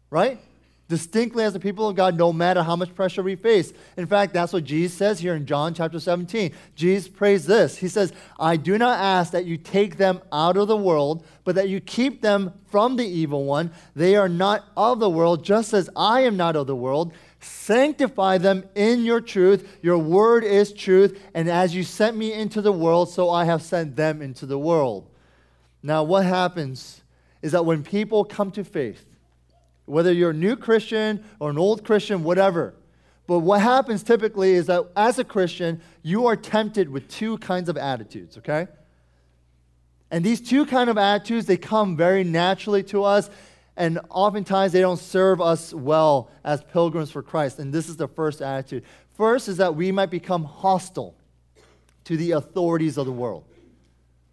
Right? 0.08 0.40
Distinctly 0.88 1.42
as 1.44 1.52
the 1.52 1.60
people 1.60 1.88
of 1.88 1.96
God, 1.96 2.16
no 2.18 2.32
matter 2.32 2.62
how 2.62 2.76
much 2.76 2.94
pressure 2.94 3.22
we 3.22 3.34
face. 3.34 3.72
In 3.96 4.06
fact, 4.06 4.34
that's 4.34 4.52
what 4.52 4.64
Jesus 4.64 4.96
says 4.96 5.20
here 5.20 5.34
in 5.34 5.46
John 5.46 5.74
chapter 5.74 5.98
17. 5.98 6.52
Jesus 6.74 7.08
prays 7.08 7.46
this 7.46 7.76
He 7.78 7.88
says, 7.88 8.12
I 8.38 8.56
do 8.56 8.76
not 8.76 8.98
ask 8.98 9.32
that 9.32 9.46
you 9.46 9.56
take 9.56 9.96
them 9.96 10.20
out 10.32 10.56
of 10.56 10.68
the 10.68 10.76
world, 10.76 11.24
but 11.44 11.54
that 11.54 11.68
you 11.68 11.80
keep 11.80 12.20
them 12.20 12.52
from 12.70 12.96
the 12.96 13.06
evil 13.06 13.44
one. 13.44 13.70
They 13.96 14.16
are 14.16 14.28
not 14.28 14.64
of 14.76 15.00
the 15.00 15.10
world, 15.10 15.44
just 15.44 15.72
as 15.72 15.88
I 15.96 16.20
am 16.20 16.36
not 16.36 16.56
of 16.56 16.66
the 16.66 16.76
world. 16.76 17.12
Sanctify 17.40 18.38
them 18.38 18.64
in 18.74 19.04
your 19.04 19.20
truth. 19.20 19.78
Your 19.82 19.98
word 19.98 20.44
is 20.44 20.72
truth. 20.72 21.20
And 21.34 21.48
as 21.48 21.74
you 21.74 21.82
sent 21.82 22.16
me 22.16 22.32
into 22.32 22.60
the 22.60 22.72
world, 22.72 23.10
so 23.10 23.30
I 23.30 23.46
have 23.46 23.62
sent 23.62 23.96
them 23.96 24.22
into 24.22 24.46
the 24.46 24.58
world. 24.58 25.08
Now, 25.82 26.04
what 26.04 26.24
happens 26.24 27.02
is 27.40 27.52
that 27.52 27.66
when 27.66 27.82
people 27.82 28.24
come 28.24 28.52
to 28.52 28.62
faith, 28.62 29.04
whether 29.86 30.12
you're 30.12 30.30
a 30.30 30.34
new 30.34 30.56
Christian 30.56 31.24
or 31.40 31.50
an 31.50 31.58
old 31.58 31.84
Christian, 31.84 32.22
whatever, 32.22 32.74
but 33.26 33.40
what 33.40 33.60
happens 33.60 34.02
typically 34.02 34.52
is 34.52 34.66
that 34.66 34.84
as 34.96 35.18
a 35.18 35.24
Christian, 35.24 35.80
you 36.02 36.26
are 36.26 36.36
tempted 36.36 36.88
with 36.88 37.08
two 37.08 37.38
kinds 37.38 37.68
of 37.68 37.76
attitudes, 37.76 38.36
okay? 38.38 38.66
And 40.10 40.24
these 40.24 40.40
two 40.40 40.66
kind 40.66 40.90
of 40.90 40.98
attitudes, 40.98 41.46
they 41.46 41.56
come 41.56 41.96
very 41.96 42.24
naturally 42.24 42.82
to 42.84 43.04
us, 43.04 43.30
and 43.76 44.00
oftentimes 44.10 44.72
they 44.72 44.80
don't 44.80 44.98
serve 44.98 45.40
us 45.40 45.72
well 45.72 46.30
as 46.44 46.62
pilgrims 46.62 47.10
for 47.10 47.22
Christ. 47.22 47.58
And 47.58 47.72
this 47.72 47.88
is 47.88 47.96
the 47.96 48.08
first 48.08 48.42
attitude. 48.42 48.84
First 49.16 49.48
is 49.48 49.56
that 49.58 49.74
we 49.74 49.92
might 49.92 50.10
become 50.10 50.44
hostile 50.44 51.14
to 52.04 52.16
the 52.16 52.32
authorities 52.32 52.98
of 52.98 53.06
the 53.06 53.12
world. 53.12 53.44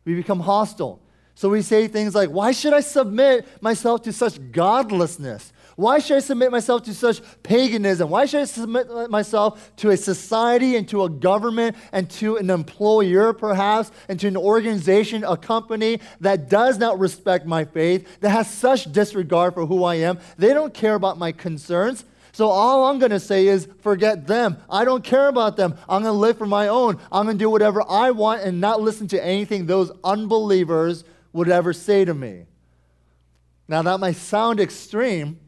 We 0.04 0.16
become 0.16 0.40
hostile. 0.40 1.02
So 1.40 1.48
we 1.48 1.62
say 1.62 1.88
things 1.88 2.16
like, 2.16 2.28
Why 2.28 2.52
should 2.52 2.74
I 2.74 2.82
submit 2.82 3.48
myself 3.62 4.02
to 4.02 4.12
such 4.12 4.52
godlessness? 4.52 5.54
Why 5.78 6.00
should 6.00 6.18
I 6.18 6.20
submit 6.20 6.52
myself 6.52 6.84
to 6.84 6.94
such 6.94 7.22
paganism? 7.44 8.10
Why 8.10 8.26
should 8.26 8.42
I 8.42 8.44
submit 8.44 9.10
myself 9.10 9.74
to 9.78 9.92
a 9.92 9.96
society 9.96 10.76
and 10.76 10.86
to 10.90 11.04
a 11.04 11.10
government 11.10 11.78
and 11.94 12.10
to 12.10 12.36
an 12.36 12.50
employer, 12.50 13.32
perhaps, 13.32 13.90
and 14.10 14.20
to 14.20 14.28
an 14.28 14.36
organization, 14.36 15.24
a 15.24 15.38
company 15.38 16.02
that 16.20 16.50
does 16.50 16.78
not 16.78 17.00
respect 17.00 17.46
my 17.46 17.64
faith, 17.64 18.20
that 18.20 18.32
has 18.32 18.52
such 18.52 18.92
disregard 18.92 19.54
for 19.54 19.66
who 19.66 19.86
I 19.86 19.96
am? 19.96 20.20
They 20.38 20.54
don't 20.54 20.74
care 20.74 20.96
about 20.96 21.18
my 21.18 21.32
concerns. 21.32 22.04
So 22.34 22.50
all 22.50 22.88
I'm 22.88 23.00
going 23.00 23.12
to 23.12 23.20
say 23.20 23.48
is 23.48 23.66
forget 23.80 24.28
them. 24.28 24.58
I 24.70 24.84
don't 24.84 25.06
care 25.06 25.30
about 25.30 25.56
them. 25.56 25.78
I'm 25.88 26.04
going 26.04 26.14
to 26.14 26.20
live 26.20 26.38
for 26.38 26.46
my 26.46 26.68
own. 26.68 27.00
I'm 27.10 27.28
going 27.28 27.38
to 27.38 27.42
do 27.42 27.50
whatever 27.50 27.82
I 27.88 28.12
want 28.12 28.42
and 28.42 28.60
not 28.60 28.82
listen 28.82 29.08
to 29.08 29.26
anything 29.26 29.68
those 29.68 29.90
unbelievers 30.04 31.06
would 31.34 31.50
ever 31.50 31.74
say 31.74 32.06
to 32.06 32.14
me. 32.14 32.46
Now, 33.68 33.82
that 33.84 34.00
might 34.00 34.16
sound 34.16 34.60
extreme, 34.60 35.40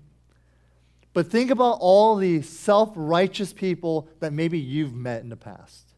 but 1.13 1.27
think 1.27 1.51
about 1.51 1.77
all 1.81 2.15
the 2.15 2.41
self 2.41 2.91
righteous 2.95 3.51
people 3.51 4.07
that 4.19 4.31
maybe 4.31 4.59
you've 4.59 4.93
met 4.93 5.23
in 5.23 5.29
the 5.29 5.35
past. 5.35 5.91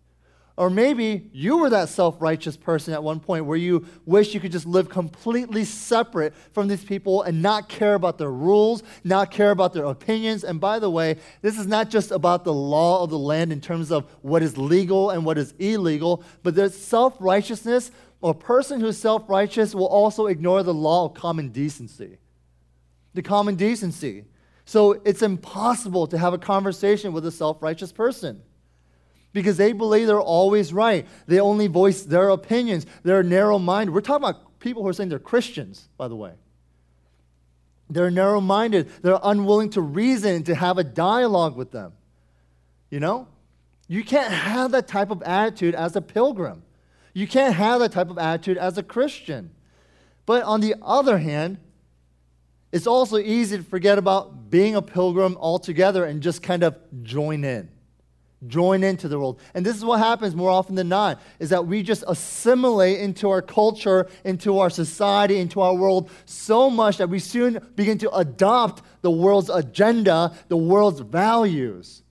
Or 0.55 0.69
maybe 0.69 1.31
you 1.33 1.57
were 1.57 1.71
that 1.71 1.89
self 1.89 2.21
righteous 2.21 2.55
person 2.55 2.93
at 2.93 3.03
one 3.03 3.19
point 3.19 3.45
where 3.45 3.57
you 3.57 3.87
wish 4.05 4.35
you 4.35 4.39
could 4.39 4.51
just 4.51 4.67
live 4.67 4.87
completely 4.87 5.65
separate 5.65 6.35
from 6.51 6.67
these 6.67 6.83
people 6.83 7.23
and 7.23 7.41
not 7.41 7.69
care 7.69 7.95
about 7.95 8.19
their 8.19 8.31
rules, 8.31 8.83
not 9.03 9.31
care 9.31 9.49
about 9.49 9.73
their 9.73 9.85
opinions. 9.85 10.43
And 10.43 10.61
by 10.61 10.77
the 10.77 10.91
way, 10.91 11.17
this 11.41 11.57
is 11.57 11.65
not 11.65 11.89
just 11.89 12.11
about 12.11 12.43
the 12.43 12.53
law 12.53 13.03
of 13.03 13.09
the 13.09 13.17
land 13.17 13.51
in 13.51 13.61
terms 13.61 13.91
of 13.91 14.05
what 14.21 14.43
is 14.43 14.55
legal 14.55 15.09
and 15.09 15.25
what 15.25 15.39
is 15.39 15.55
illegal, 15.57 16.23
but 16.43 16.53
there's 16.53 16.77
self 16.77 17.15
righteousness. 17.19 17.89
A 18.23 18.33
person 18.33 18.79
who's 18.79 18.97
self 18.97 19.29
righteous 19.29 19.75
will 19.75 19.87
also 19.87 20.27
ignore 20.27 20.63
the 20.63 20.73
law 20.73 21.05
of 21.05 21.13
common 21.13 21.49
decency. 21.49 22.17
The 23.13 23.21
common 23.21 23.55
decency. 23.55 24.25
So 24.65 25.01
it's 25.03 25.21
impossible 25.21 26.07
to 26.07 26.17
have 26.17 26.33
a 26.33 26.37
conversation 26.37 27.11
with 27.11 27.25
a 27.25 27.31
self 27.31 27.61
righteous 27.61 27.91
person 27.91 28.41
because 29.33 29.57
they 29.57 29.73
believe 29.73 30.07
they're 30.07 30.21
always 30.21 30.71
right. 30.71 31.05
They 31.27 31.39
only 31.39 31.67
voice 31.67 32.03
their 32.03 32.29
opinions. 32.29 32.85
They're 33.03 33.23
narrow 33.23 33.59
minded. 33.59 33.93
We're 33.93 34.01
talking 34.01 34.23
about 34.23 34.59
people 34.59 34.83
who 34.83 34.89
are 34.89 34.93
saying 34.93 35.09
they're 35.09 35.19
Christians, 35.19 35.89
by 35.97 36.07
the 36.07 36.15
way. 36.15 36.33
They're 37.89 38.11
narrow 38.11 38.39
minded. 38.39 38.89
They're 39.01 39.19
unwilling 39.21 39.71
to 39.71 39.81
reason, 39.81 40.43
to 40.43 40.55
have 40.55 40.77
a 40.77 40.83
dialogue 40.83 41.57
with 41.57 41.71
them. 41.71 41.93
You 42.89 42.99
know? 42.99 43.27
You 43.87 44.03
can't 44.03 44.31
have 44.31 44.71
that 44.71 44.87
type 44.87 45.11
of 45.11 45.21
attitude 45.23 45.75
as 45.75 45.95
a 45.95 46.01
pilgrim. 46.01 46.63
You 47.13 47.27
can't 47.27 47.55
have 47.55 47.79
that 47.79 47.91
type 47.91 48.09
of 48.09 48.17
attitude 48.17 48.57
as 48.57 48.77
a 48.77 48.83
Christian. 48.83 49.51
But 50.25 50.43
on 50.43 50.61
the 50.61 50.75
other 50.81 51.19
hand, 51.19 51.57
it's 52.71 52.87
also 52.87 53.17
easy 53.17 53.57
to 53.57 53.63
forget 53.63 53.99
about 53.99 54.49
being 54.49 54.75
a 54.75 54.81
pilgrim 54.81 55.37
altogether 55.39 56.05
and 56.05 56.21
just 56.23 56.41
kind 56.41 56.63
of 56.63 56.75
join 57.03 57.43
in. 57.43 57.69
Join 58.47 58.83
into 58.83 59.07
the 59.07 59.19
world. 59.19 59.39
And 59.53 59.65
this 59.65 59.77
is 59.77 59.85
what 59.85 59.99
happens 59.99 60.35
more 60.35 60.49
often 60.49 60.75
than 60.75 60.89
not 60.89 61.21
is 61.39 61.51
that 61.51 61.67
we 61.67 61.83
just 61.83 62.03
assimilate 62.07 62.99
into 62.99 63.29
our 63.29 63.41
culture, 63.41 64.07
into 64.25 64.59
our 64.59 64.69
society, 64.69 65.37
into 65.37 65.61
our 65.61 65.75
world 65.75 66.09
so 66.25 66.69
much 66.69 66.97
that 66.97 67.09
we 67.09 67.19
soon 67.19 67.59
begin 67.75 67.99
to 67.99 68.11
adopt 68.11 68.81
the 69.01 69.11
world's 69.11 69.49
agenda, 69.49 70.35
the 70.47 70.57
world's 70.57 70.99
values. 70.99 72.01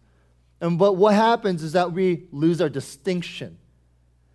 And 0.61 0.79
but 0.79 0.95
what 0.95 1.15
happens 1.15 1.63
is 1.63 1.73
that 1.73 1.93
we 1.93 2.29
lose 2.31 2.61
our 2.61 2.69
distinction. 2.69 3.59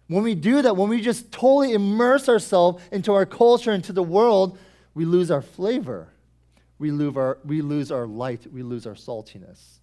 When 0.08 0.24
we 0.24 0.36
do 0.36 0.62
that, 0.62 0.78
when 0.78 0.90
we 0.90 1.02
just 1.02 1.32
totally 1.32 1.74
immerse 1.74 2.30
ourselves 2.30 2.84
into 2.92 3.14
our 3.14 3.26
culture, 3.26 3.72
into 3.72 3.92
the 3.92 4.04
world, 4.04 4.58
we 4.94 5.06
lose 5.06 5.30
our 5.30 5.42
flavor 5.42 6.10
we 6.80 6.92
lose 6.92 7.18
our, 7.18 7.40
we 7.44 7.62
lose 7.62 7.92
our 7.92 8.06
light, 8.06 8.46
we 8.52 8.64
lose 8.64 8.86
our 8.86 8.94
saltiness. 8.94 9.80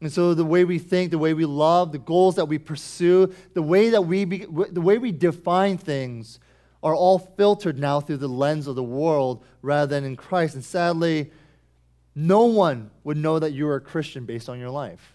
And 0.00 0.12
so 0.12 0.34
the 0.34 0.44
way 0.44 0.64
we 0.64 0.78
think, 0.78 1.10
the 1.10 1.18
way 1.18 1.34
we 1.34 1.44
love, 1.44 1.92
the 1.92 1.98
goals 1.98 2.36
that 2.36 2.46
we 2.46 2.58
pursue, 2.58 3.32
the 3.54 3.62
way 3.62 3.90
that 3.90 4.02
we 4.02 4.24
be, 4.24 4.38
the 4.38 4.80
way 4.80 4.98
we 4.98 5.12
define 5.12 5.78
things 5.78 6.40
are 6.82 6.94
all 6.94 7.18
filtered 7.18 7.78
now 7.78 8.00
through 8.00 8.16
the 8.16 8.28
lens 8.28 8.66
of 8.66 8.74
the 8.74 8.82
world 8.82 9.44
rather 9.62 9.86
than 9.86 10.04
in 10.04 10.16
Christ. 10.16 10.54
And 10.54 10.64
sadly, 10.64 11.30
no 12.16 12.46
one 12.46 12.90
would 13.04 13.16
know 13.16 13.38
that 13.38 13.52
you 13.52 13.68
are 13.68 13.76
a 13.76 13.80
Christian 13.80 14.26
based 14.26 14.48
on 14.48 14.58
your 14.58 14.70
life. 14.70 15.12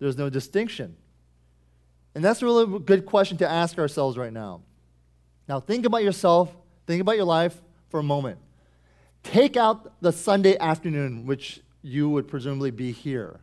There's 0.00 0.18
no 0.18 0.28
distinction. 0.28 0.96
And 2.14 2.24
that's 2.24 2.42
a 2.42 2.44
really 2.44 2.78
good 2.80 3.06
question 3.06 3.38
to 3.38 3.48
ask 3.48 3.78
ourselves 3.78 4.18
right 4.18 4.32
now. 4.32 4.62
Now, 5.48 5.60
think 5.60 5.86
about 5.86 6.04
yourself, 6.04 6.54
think 6.86 7.00
about 7.00 7.16
your 7.16 7.24
life 7.24 7.60
for 7.88 8.00
a 8.00 8.02
moment. 8.02 8.38
Take 9.22 9.56
out 9.56 10.00
the 10.00 10.12
Sunday 10.12 10.58
afternoon, 10.58 11.26
which 11.26 11.60
you 11.82 12.08
would 12.10 12.28
presumably 12.28 12.70
be 12.70 12.92
here. 12.92 13.40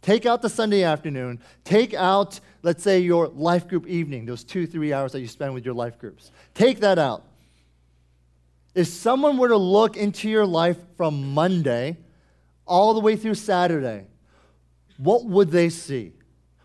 Take 0.00 0.26
out 0.26 0.42
the 0.42 0.48
Sunday 0.48 0.82
afternoon. 0.82 1.40
Take 1.64 1.94
out, 1.94 2.40
let's 2.62 2.82
say, 2.82 2.98
your 2.98 3.28
life 3.28 3.68
group 3.68 3.86
evening, 3.86 4.26
those 4.26 4.42
two, 4.42 4.66
three 4.66 4.92
hours 4.92 5.12
that 5.12 5.20
you 5.20 5.28
spend 5.28 5.54
with 5.54 5.64
your 5.64 5.74
life 5.74 5.98
groups. 5.98 6.32
Take 6.54 6.80
that 6.80 6.98
out. 6.98 7.24
If 8.74 8.88
someone 8.88 9.38
were 9.38 9.48
to 9.48 9.56
look 9.56 9.96
into 9.96 10.28
your 10.28 10.46
life 10.46 10.78
from 10.96 11.32
Monday 11.34 11.98
all 12.66 12.94
the 12.94 13.00
way 13.00 13.16
through 13.16 13.34
Saturday, 13.34 14.06
what 14.96 15.24
would 15.24 15.50
they 15.50 15.68
see? 15.68 16.14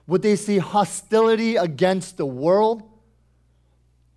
Would 0.08 0.22
they 0.22 0.38
see 0.38 0.58
hostility 0.58 1.58
against 1.58 2.18
the 2.18 2.26
world? 2.26 2.84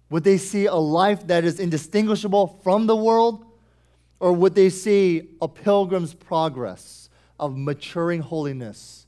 Would 0.09 0.25
they 0.25 0.39
see 0.39 0.67
a 0.67 0.75
life 0.75 1.27
that 1.27 1.45
is 1.45 1.61
indistinguishable 1.61 2.61
from 2.63 2.87
the 2.87 2.97
world? 2.97 3.45
Or 4.21 4.33
would 4.33 4.55
they 4.55 4.71
see 4.71 5.31
a 5.41 5.49
pilgrim's 5.49 6.15
progress 6.15 7.09
of 7.39 7.57
maturing 7.57 8.21
holiness, 8.21 9.07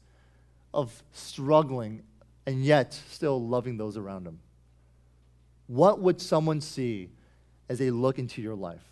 of 0.73 1.03
struggling, 1.13 2.03
and 2.47 2.65
yet 2.65 2.99
still 3.11 3.41
loving 3.41 3.77
those 3.77 3.97
around 3.97 4.25
them? 4.25 4.41
What 5.67 6.01
would 6.01 6.21
someone 6.21 6.61
see 6.61 7.11
as 7.69 7.79
they 7.79 7.91
look 7.91 8.19
into 8.19 8.43
your 8.43 8.55
life? 8.55 8.85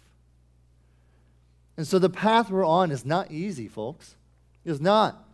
And 1.77 1.87
so 1.87 1.99
the 1.99 2.11
path 2.11 2.51
we're 2.51 2.67
on 2.67 2.91
is 2.91 3.05
not 3.05 3.31
easy, 3.31 3.67
folks. 3.67 4.17
It's 4.65 4.81
not. 4.81 5.25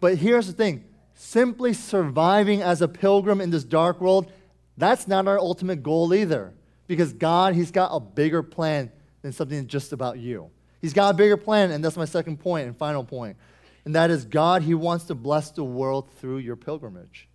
But 0.00 0.16
here's 0.16 0.46
the 0.46 0.52
thing 0.52 0.84
simply 1.20 1.74
surviving 1.74 2.62
as 2.62 2.80
a 2.80 2.88
pilgrim 2.88 3.42
in 3.42 3.50
this 3.50 3.62
dark 3.62 4.00
world, 4.00 4.32
that's 4.78 5.06
not 5.06 5.28
our 5.28 5.38
ultimate 5.38 5.82
goal 5.82 6.14
either. 6.14 6.54
Because 6.86 7.12
God, 7.12 7.54
He's 7.54 7.70
got 7.70 7.94
a 7.94 8.00
bigger 8.00 8.42
plan 8.42 8.90
than 9.20 9.32
something 9.32 9.66
just 9.66 9.92
about 9.92 10.18
you. 10.18 10.50
He's 10.80 10.94
got 10.94 11.14
a 11.14 11.16
bigger 11.16 11.36
plan, 11.36 11.72
and 11.72 11.84
that's 11.84 11.96
my 11.96 12.06
second 12.06 12.38
point 12.38 12.66
and 12.66 12.76
final 12.76 13.04
point. 13.04 13.36
And 13.84 13.94
that 13.94 14.10
is 14.10 14.24
God, 14.24 14.62
He 14.62 14.74
wants 14.74 15.04
to 15.04 15.14
bless 15.14 15.50
the 15.50 15.62
world 15.62 16.10
through 16.18 16.38
your 16.38 16.56
pilgrimage. 16.56 17.28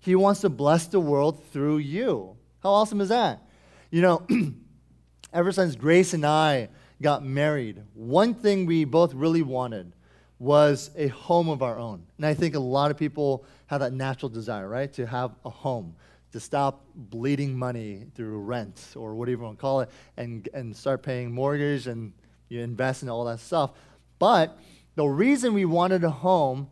He 0.00 0.14
wants 0.14 0.42
to 0.42 0.50
bless 0.50 0.86
the 0.86 1.00
world 1.00 1.42
through 1.46 1.78
you. 1.78 2.36
How 2.62 2.70
awesome 2.70 3.00
is 3.00 3.08
that? 3.08 3.42
You 3.90 4.02
know, 4.02 4.26
ever 5.32 5.50
since 5.50 5.76
Grace 5.76 6.12
and 6.12 6.26
I 6.26 6.68
got 7.00 7.24
married, 7.24 7.82
one 7.94 8.34
thing 8.34 8.66
we 8.66 8.84
both 8.84 9.14
really 9.14 9.42
wanted 9.42 9.92
was 10.38 10.90
a 10.96 11.08
home 11.08 11.48
of 11.48 11.62
our 11.62 11.78
own. 11.78 12.04
And 12.16 12.26
I 12.26 12.34
think 12.34 12.54
a 12.54 12.60
lot 12.60 12.90
of 12.90 12.96
people 12.96 13.44
have 13.66 13.80
that 13.80 13.92
natural 13.92 14.28
desire, 14.28 14.68
right? 14.68 14.92
To 14.94 15.06
have 15.06 15.32
a 15.44 15.50
home 15.50 15.94
to 16.32 16.40
stop 16.40 16.84
bleeding 16.94 17.56
money 17.56 18.04
through 18.14 18.38
rent 18.40 18.92
or 18.94 19.14
whatever 19.14 19.38
you 19.38 19.44
want 19.44 19.58
to 19.58 19.60
call 19.60 19.80
it 19.80 19.90
and, 20.16 20.48
and 20.52 20.76
start 20.76 21.02
paying 21.02 21.32
mortgage 21.32 21.86
and 21.86 22.12
you 22.48 22.60
invest 22.60 23.02
in 23.02 23.08
all 23.08 23.24
that 23.24 23.40
stuff. 23.40 23.72
But 24.18 24.58
the 24.94 25.06
reason 25.06 25.54
we 25.54 25.64
wanted 25.64 26.04
a 26.04 26.10
home 26.10 26.70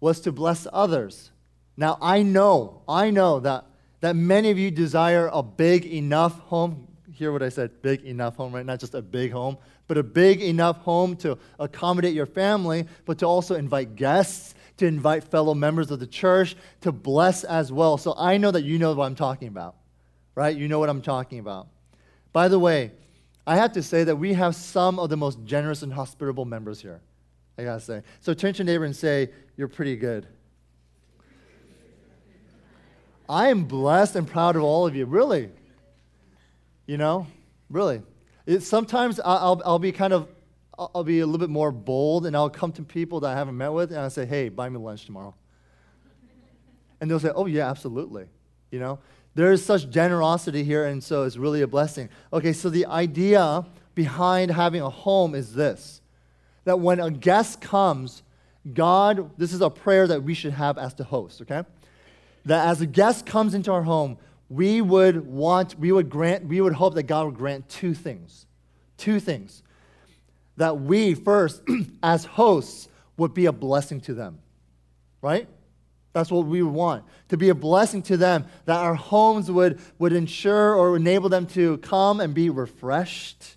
was 0.00 0.20
to 0.20 0.32
bless 0.32 0.66
others. 0.72 1.30
Now, 1.76 1.98
I 2.00 2.22
know, 2.22 2.82
I 2.88 3.10
know 3.10 3.40
that, 3.40 3.64
that 4.00 4.16
many 4.16 4.50
of 4.50 4.58
you 4.58 4.70
desire 4.70 5.30
a 5.32 5.42
big 5.42 5.86
enough 5.86 6.38
home. 6.40 6.88
hear 7.12 7.32
what 7.32 7.42
I 7.42 7.48
said? 7.48 7.82
Big 7.82 8.02
enough 8.02 8.36
home, 8.36 8.54
right? 8.54 8.66
Not 8.66 8.80
just 8.80 8.94
a 8.94 9.02
big 9.02 9.32
home, 9.32 9.56
but 9.86 9.98
a 9.98 10.02
big 10.02 10.40
enough 10.40 10.78
home 10.78 11.16
to 11.16 11.38
accommodate 11.58 12.14
your 12.14 12.26
family, 12.26 12.86
but 13.04 13.18
to 13.18 13.26
also 13.26 13.54
invite 13.54 13.96
guests, 13.96 14.54
to 14.78 14.86
invite 14.86 15.24
fellow 15.24 15.54
members 15.54 15.90
of 15.90 16.00
the 16.00 16.06
church, 16.06 16.56
to 16.80 16.90
bless 16.90 17.44
as 17.44 17.70
well. 17.70 17.96
So 17.96 18.14
I 18.16 18.38
know 18.38 18.50
that 18.50 18.62
you 18.62 18.78
know 18.78 18.94
what 18.94 19.04
I'm 19.04 19.14
talking 19.14 19.48
about, 19.48 19.76
right? 20.34 20.56
You 20.56 20.68
know 20.68 20.78
what 20.78 20.88
I'm 20.88 21.02
talking 21.02 21.38
about. 21.38 21.68
By 22.32 22.48
the 22.48 22.58
way, 22.58 22.92
I 23.46 23.56
have 23.56 23.72
to 23.72 23.82
say 23.82 24.04
that 24.04 24.16
we 24.16 24.32
have 24.34 24.56
some 24.56 24.98
of 24.98 25.10
the 25.10 25.16
most 25.16 25.38
generous 25.44 25.82
and 25.82 25.92
hospitable 25.92 26.44
members 26.44 26.80
here. 26.80 27.00
I 27.56 27.64
gotta 27.64 27.80
say. 27.80 28.02
So 28.20 28.34
turn 28.34 28.52
to 28.54 28.58
your 28.58 28.66
neighbor 28.66 28.84
and 28.84 28.96
say, 28.96 29.30
You're 29.56 29.68
pretty 29.68 29.96
good. 29.96 30.26
I 33.28 33.48
am 33.48 33.64
blessed 33.64 34.16
and 34.16 34.26
proud 34.26 34.56
of 34.56 34.62
all 34.62 34.86
of 34.86 34.94
you, 34.94 35.06
really. 35.06 35.50
You 36.86 36.98
know, 36.98 37.26
really. 37.70 38.02
It, 38.46 38.60
sometimes 38.60 39.20
I'll, 39.24 39.60
I'll 39.64 39.78
be 39.78 39.92
kind 39.92 40.12
of, 40.12 40.28
I'll 40.78 41.04
be 41.04 41.20
a 41.20 41.26
little 41.26 41.38
bit 41.38 41.50
more 41.50 41.72
bold 41.72 42.26
and 42.26 42.36
I'll 42.36 42.50
come 42.50 42.72
to 42.72 42.82
people 42.82 43.20
that 43.20 43.28
I 43.28 43.34
haven't 43.34 43.56
met 43.56 43.72
with 43.72 43.90
and 43.90 44.00
I'll 44.00 44.10
say, 44.10 44.26
hey, 44.26 44.48
buy 44.48 44.68
me 44.68 44.78
lunch 44.78 45.06
tomorrow. 45.06 45.34
And 47.00 47.10
they'll 47.10 47.20
say, 47.20 47.32
oh, 47.34 47.46
yeah, 47.46 47.68
absolutely. 47.70 48.26
You 48.70 48.80
know, 48.80 48.98
there's 49.34 49.64
such 49.64 49.88
generosity 49.88 50.64
here 50.64 50.84
and 50.86 51.02
so 51.02 51.24
it's 51.24 51.36
really 51.36 51.62
a 51.62 51.66
blessing. 51.66 52.08
Okay, 52.32 52.52
so 52.52 52.70
the 52.70 52.86
idea 52.86 53.64
behind 53.94 54.50
having 54.50 54.80
a 54.82 54.90
home 54.90 55.34
is 55.34 55.54
this 55.54 56.00
that 56.64 56.80
when 56.80 56.98
a 56.98 57.10
guest 57.10 57.60
comes, 57.60 58.22
God, 58.72 59.30
this 59.38 59.52
is 59.52 59.60
a 59.60 59.68
prayer 59.68 60.06
that 60.06 60.22
we 60.22 60.34
should 60.34 60.54
have 60.54 60.78
as 60.78 60.94
the 60.94 61.04
host, 61.04 61.42
okay? 61.42 61.62
That 62.46 62.68
as 62.68 62.80
a 62.80 62.86
guest 62.86 63.26
comes 63.26 63.54
into 63.54 63.70
our 63.70 63.82
home, 63.82 64.16
we 64.48 64.80
would 64.80 65.26
want, 65.26 65.78
we 65.78 65.92
would 65.92 66.10
grant, 66.10 66.46
we 66.46 66.60
would 66.60 66.74
hope 66.74 66.94
that 66.94 67.04
God 67.04 67.26
would 67.26 67.36
grant 67.36 67.68
two 67.68 67.94
things. 67.94 68.46
Two 68.96 69.20
things. 69.20 69.62
That 70.56 70.80
we, 70.80 71.14
first, 71.14 71.62
as 72.02 72.24
hosts, 72.24 72.88
would 73.16 73.34
be 73.34 73.46
a 73.46 73.52
blessing 73.52 74.00
to 74.02 74.14
them. 74.14 74.38
Right? 75.22 75.48
That's 76.12 76.30
what 76.30 76.46
we 76.46 76.62
would 76.62 76.72
want. 76.72 77.04
To 77.28 77.36
be 77.36 77.48
a 77.48 77.54
blessing 77.54 78.02
to 78.02 78.16
them, 78.16 78.46
that 78.66 78.76
our 78.76 78.94
homes 78.94 79.50
would, 79.50 79.80
would 79.98 80.12
ensure 80.12 80.74
or 80.74 80.96
enable 80.96 81.28
them 81.28 81.46
to 81.48 81.78
come 81.78 82.20
and 82.20 82.32
be 82.32 82.50
refreshed, 82.50 83.56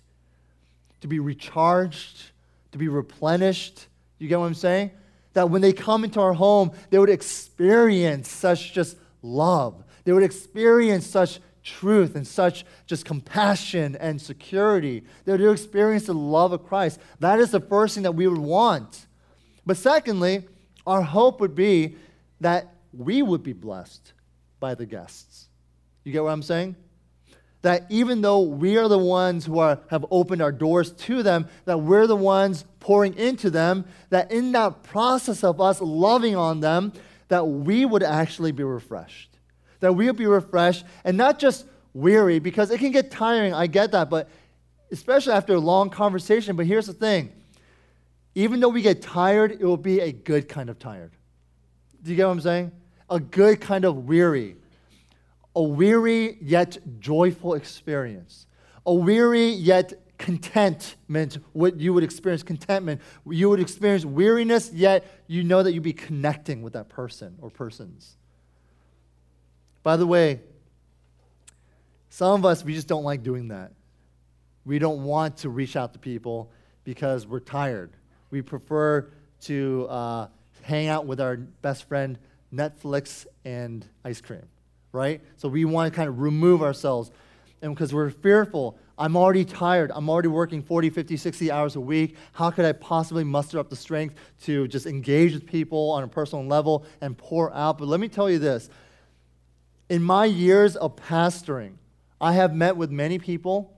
to 1.00 1.06
be 1.06 1.20
recharged, 1.20 2.32
to 2.72 2.78
be 2.78 2.88
replenished. 2.88 3.86
You 4.18 4.26
get 4.26 4.40
what 4.40 4.46
I'm 4.46 4.54
saying? 4.54 4.90
That 5.34 5.50
when 5.50 5.62
they 5.62 5.72
come 5.72 6.02
into 6.02 6.20
our 6.20 6.32
home, 6.32 6.72
they 6.90 6.98
would 6.98 7.10
experience 7.10 8.28
such 8.28 8.72
just 8.72 8.96
love, 9.22 9.84
they 10.08 10.14
would 10.14 10.22
experience 10.22 11.06
such 11.06 11.38
truth 11.62 12.16
and 12.16 12.26
such 12.26 12.64
just 12.86 13.04
compassion 13.04 13.94
and 13.96 14.18
security. 14.18 15.04
They 15.26 15.32
would 15.32 15.50
experience 15.50 16.06
the 16.06 16.14
love 16.14 16.52
of 16.52 16.64
Christ. 16.64 16.98
That 17.20 17.40
is 17.40 17.50
the 17.50 17.60
first 17.60 17.92
thing 17.92 18.04
that 18.04 18.12
we 18.12 18.26
would 18.26 18.38
want. 18.38 19.06
But 19.66 19.76
secondly, 19.76 20.48
our 20.86 21.02
hope 21.02 21.42
would 21.42 21.54
be 21.54 21.96
that 22.40 22.72
we 22.94 23.20
would 23.20 23.42
be 23.42 23.52
blessed 23.52 24.14
by 24.60 24.74
the 24.74 24.86
guests. 24.86 25.48
You 26.04 26.12
get 26.14 26.24
what 26.24 26.30
I'm 26.30 26.42
saying? 26.42 26.76
That 27.60 27.84
even 27.90 28.22
though 28.22 28.40
we 28.40 28.78
are 28.78 28.88
the 28.88 28.96
ones 28.96 29.44
who 29.44 29.58
are, 29.58 29.78
have 29.90 30.06
opened 30.10 30.40
our 30.40 30.52
doors 30.52 30.92
to 30.92 31.22
them, 31.22 31.50
that 31.66 31.82
we're 31.82 32.06
the 32.06 32.16
ones 32.16 32.64
pouring 32.80 33.12
into 33.12 33.50
them, 33.50 33.84
that 34.08 34.32
in 34.32 34.52
that 34.52 34.84
process 34.84 35.44
of 35.44 35.60
us 35.60 35.82
loving 35.82 36.34
on 36.34 36.60
them, 36.60 36.94
that 37.28 37.46
we 37.46 37.84
would 37.84 38.02
actually 38.02 38.52
be 38.52 38.64
refreshed 38.64 39.27
that 39.80 39.94
we'll 39.94 40.12
be 40.12 40.26
refreshed 40.26 40.84
and 41.04 41.16
not 41.16 41.38
just 41.38 41.66
weary, 41.94 42.38
because 42.38 42.70
it 42.70 42.78
can 42.78 42.92
get 42.92 43.10
tiring. 43.10 43.54
I 43.54 43.66
get 43.66 43.92
that, 43.92 44.10
but 44.10 44.28
especially 44.90 45.32
after 45.32 45.54
a 45.54 45.60
long 45.60 45.90
conversation. 45.90 46.56
But 46.56 46.66
here's 46.66 46.86
the 46.86 46.92
thing 46.92 47.32
even 48.34 48.60
though 48.60 48.68
we 48.68 48.82
get 48.82 49.02
tired, 49.02 49.52
it 49.52 49.62
will 49.62 49.76
be 49.76 50.00
a 50.00 50.12
good 50.12 50.48
kind 50.48 50.70
of 50.70 50.78
tired. 50.78 51.12
Do 52.02 52.10
you 52.10 52.16
get 52.16 52.26
what 52.26 52.32
I'm 52.32 52.40
saying? 52.40 52.72
A 53.10 53.18
good 53.18 53.60
kind 53.60 53.84
of 53.84 54.06
weary. 54.06 54.56
A 55.56 55.62
weary 55.62 56.38
yet 56.40 56.78
joyful 57.00 57.54
experience. 57.54 58.46
A 58.86 58.94
weary 58.94 59.48
yet 59.48 59.94
contentment, 60.18 61.38
what 61.52 61.80
you 61.80 61.94
would 61.94 62.04
experience 62.04 62.42
contentment. 62.42 63.00
You 63.28 63.48
would 63.50 63.60
experience 63.60 64.04
weariness, 64.04 64.70
yet 64.72 65.06
you 65.26 65.42
know 65.42 65.62
that 65.62 65.72
you'd 65.72 65.82
be 65.82 65.92
connecting 65.92 66.62
with 66.62 66.74
that 66.74 66.88
person 66.88 67.36
or 67.40 67.50
persons. 67.50 68.17
By 69.82 69.96
the 69.96 70.06
way, 70.06 70.40
some 72.10 72.34
of 72.34 72.44
us, 72.44 72.64
we 72.64 72.74
just 72.74 72.88
don't 72.88 73.04
like 73.04 73.22
doing 73.22 73.48
that. 73.48 73.72
We 74.64 74.78
don't 74.78 75.04
want 75.04 75.38
to 75.38 75.48
reach 75.48 75.76
out 75.76 75.92
to 75.92 75.98
people 75.98 76.50
because 76.84 77.26
we're 77.26 77.40
tired. 77.40 77.90
We 78.30 78.42
prefer 78.42 79.08
to 79.42 79.86
uh, 79.88 80.28
hang 80.62 80.88
out 80.88 81.06
with 81.06 81.20
our 81.20 81.36
best 81.36 81.88
friend, 81.88 82.18
Netflix 82.52 83.26
and 83.44 83.86
ice 84.04 84.20
cream, 84.20 84.46
right? 84.92 85.20
So 85.36 85.48
we 85.48 85.64
want 85.64 85.92
to 85.92 85.96
kind 85.96 86.08
of 86.08 86.20
remove 86.20 86.62
ourselves. 86.62 87.10
And 87.62 87.74
because 87.74 87.92
we're 87.92 88.10
fearful, 88.10 88.78
I'm 88.98 89.16
already 89.16 89.44
tired. 89.44 89.92
I'm 89.94 90.08
already 90.08 90.28
working 90.28 90.62
40, 90.62 90.90
50, 90.90 91.16
60 91.16 91.50
hours 91.50 91.76
a 91.76 91.80
week. 91.80 92.16
How 92.32 92.50
could 92.50 92.64
I 92.64 92.72
possibly 92.72 93.24
muster 93.24 93.58
up 93.58 93.70
the 93.70 93.76
strength 93.76 94.16
to 94.42 94.66
just 94.68 94.86
engage 94.86 95.34
with 95.34 95.46
people 95.46 95.90
on 95.90 96.02
a 96.02 96.08
personal 96.08 96.44
level 96.44 96.84
and 97.00 97.16
pour 97.16 97.52
out? 97.54 97.78
But 97.78 97.88
let 97.88 98.00
me 98.00 98.08
tell 98.08 98.28
you 98.28 98.38
this 98.38 98.68
in 99.88 100.02
my 100.02 100.24
years 100.24 100.76
of 100.76 100.96
pastoring, 100.96 101.74
I 102.20 102.32
have 102.32 102.54
met 102.54 102.76
with 102.76 102.90
many 102.90 103.18
people. 103.18 103.74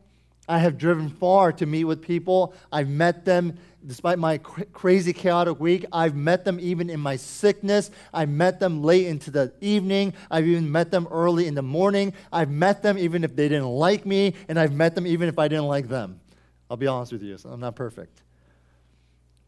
I 0.48 0.58
have 0.58 0.78
driven 0.78 1.08
far 1.08 1.52
to 1.52 1.66
meet 1.66 1.84
with 1.84 2.02
people. 2.02 2.54
I've 2.72 2.88
met 2.88 3.24
them 3.24 3.56
despite 3.86 4.18
my 4.18 4.38
cr- 4.38 4.64
crazy, 4.72 5.12
chaotic 5.12 5.60
week. 5.60 5.84
I've 5.92 6.16
met 6.16 6.44
them 6.44 6.58
even 6.60 6.90
in 6.90 6.98
my 6.98 7.16
sickness. 7.16 7.90
I've 8.12 8.28
met 8.28 8.58
them 8.58 8.82
late 8.82 9.06
into 9.06 9.30
the 9.30 9.52
evening. 9.60 10.12
I've 10.30 10.46
even 10.46 10.70
met 10.70 10.90
them 10.90 11.06
early 11.10 11.46
in 11.46 11.54
the 11.54 11.62
morning. 11.62 12.12
I've 12.32 12.50
met 12.50 12.82
them 12.82 12.98
even 12.98 13.22
if 13.22 13.36
they 13.36 13.48
didn't 13.48 13.68
like 13.68 14.04
me, 14.04 14.34
and 14.48 14.58
I've 14.58 14.72
met 14.72 14.94
them 14.94 15.06
even 15.06 15.28
if 15.28 15.38
I 15.38 15.48
didn't 15.48 15.66
like 15.66 15.88
them. 15.88 16.20
I'll 16.68 16.76
be 16.76 16.86
honest 16.86 17.12
with 17.12 17.22
you, 17.22 17.38
so 17.38 17.50
I'm 17.50 17.60
not 17.60 17.76
perfect. 17.76 18.22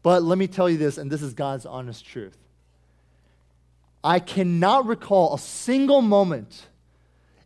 But 0.01 0.23
let 0.23 0.37
me 0.37 0.47
tell 0.47 0.69
you 0.69 0.77
this, 0.77 0.97
and 0.97 1.11
this 1.11 1.21
is 1.21 1.33
God's 1.33 1.65
honest 1.65 2.05
truth. 2.05 2.37
I 4.03 4.19
cannot 4.19 4.85
recall 4.85 5.33
a 5.33 5.39
single 5.39 6.01
moment 6.01 6.67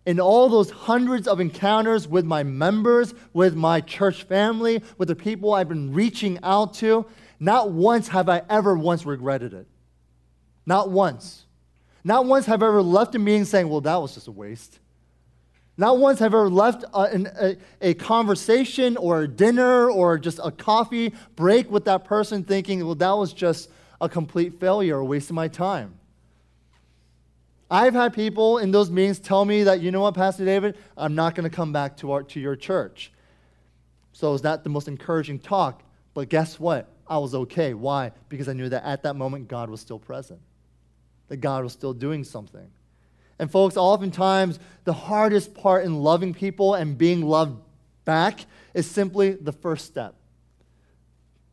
in 0.08 0.20
all 0.20 0.48
those 0.48 0.72
hundreds 0.72 1.28
of 1.28 1.40
encounters 1.40 2.08
with 2.08 2.26
my 2.26 2.42
members, 2.42 3.14
with 3.34 3.56
my 3.56 3.82
church 3.82 4.24
family, 4.24 4.82
with 4.98 5.10
the 5.10 5.16
people 5.16 5.54
I've 5.54 5.68
been 5.68 5.94
reaching 5.94 6.40
out 6.44 6.76
to, 6.76 7.06
not 7.40 7.72
once 7.72 8.08
have 8.08 8.30
I 8.30 8.42
ever 8.50 8.78
once 8.78 9.06
regretted 9.06 9.54
it. 9.54 9.68
Not 10.66 10.90
once. 10.90 11.46
Not 12.04 12.26
once 12.26 12.46
have 12.46 12.64
I 12.64 12.68
ever 12.68 12.82
left 12.82 13.16
a 13.16 13.20
meeting 13.20 13.44
saying, 13.44 13.68
well, 13.68 13.82
that 13.82 13.98
was 13.98 14.16
just 14.16 14.28
a 14.28 14.32
waste. 14.32 14.80
Not 15.76 16.00
once 16.00 16.20
have 16.20 16.34
I 16.34 16.38
ever 16.38 16.50
left 16.50 16.86
a, 16.94 17.58
a, 17.82 17.90
a, 17.90 17.94
conversation 17.94 18.98
or 18.98 19.24
a 19.24 19.28
dinner 19.28 19.92
or 19.92 20.18
just 20.18 20.40
a 20.42 20.52
coffee 20.52 21.14
break 21.36 21.70
with 21.70 21.86
that 21.86 22.06
person 22.06 22.44
thinking, 22.44 22.84
well, 22.84 22.96
that 22.96 23.12
was 23.12 23.34
just 23.34 23.70
a 24.00 24.08
complete 24.08 24.60
failure, 24.60 24.98
a 24.98 25.06
waste 25.06 25.30
of 25.30 25.36
my 25.36 25.50
time. 25.50 25.94
I've 27.70 27.94
had 27.94 28.14
people 28.14 28.60
in 28.60 28.72
those 28.72 28.90
meetings 28.90 29.20
tell 29.20 29.44
me 29.44 29.64
that, 29.64 29.82
you 29.82 29.92
know 29.92 30.02
what, 30.02 30.14
Pastor 30.14 30.46
David, 30.46 30.78
I'm 30.96 31.16
not 31.16 31.36
going 31.36 31.50
to 31.50 31.56
come 31.56 31.74
back 31.74 31.98
to, 31.98 32.14
our, 32.14 32.24
to 32.24 32.40
your 32.40 32.56
church. 32.56 33.12
So 34.14 34.34
it's 34.34 34.44
not 34.44 34.64
the 34.64 34.70
most 34.70 34.88
encouraging 34.88 35.40
talk. 35.40 35.84
But 36.14 36.30
guess 36.30 36.60
what? 36.60 36.88
I 37.08 37.18
was 37.18 37.36
okay. 37.36 37.74
Why? 37.74 38.12
Because 38.30 38.48
I 38.48 38.54
knew 38.54 38.70
that 38.70 38.86
at 38.86 39.04
that 39.04 39.16
moment, 39.16 39.48
God 39.48 39.70
was 39.70 39.82
still 39.82 40.00
present, 40.00 40.40
that 41.28 41.38
God 41.38 41.64
was 41.64 41.74
still 41.74 41.94
doing 41.94 42.24
something. 42.24 42.68
And, 43.38 43.52
folks, 43.52 43.78
oftentimes 43.78 44.60
the 44.84 44.94
hardest 44.94 45.54
part 45.54 45.86
in 45.86 46.00
loving 46.00 46.34
people 46.34 46.74
and 46.74 46.98
being 46.98 47.22
loved 47.22 47.62
back 48.04 48.46
is 48.74 48.90
simply 48.90 49.32
the 49.32 49.52
first 49.52 49.86
step. 49.86 50.16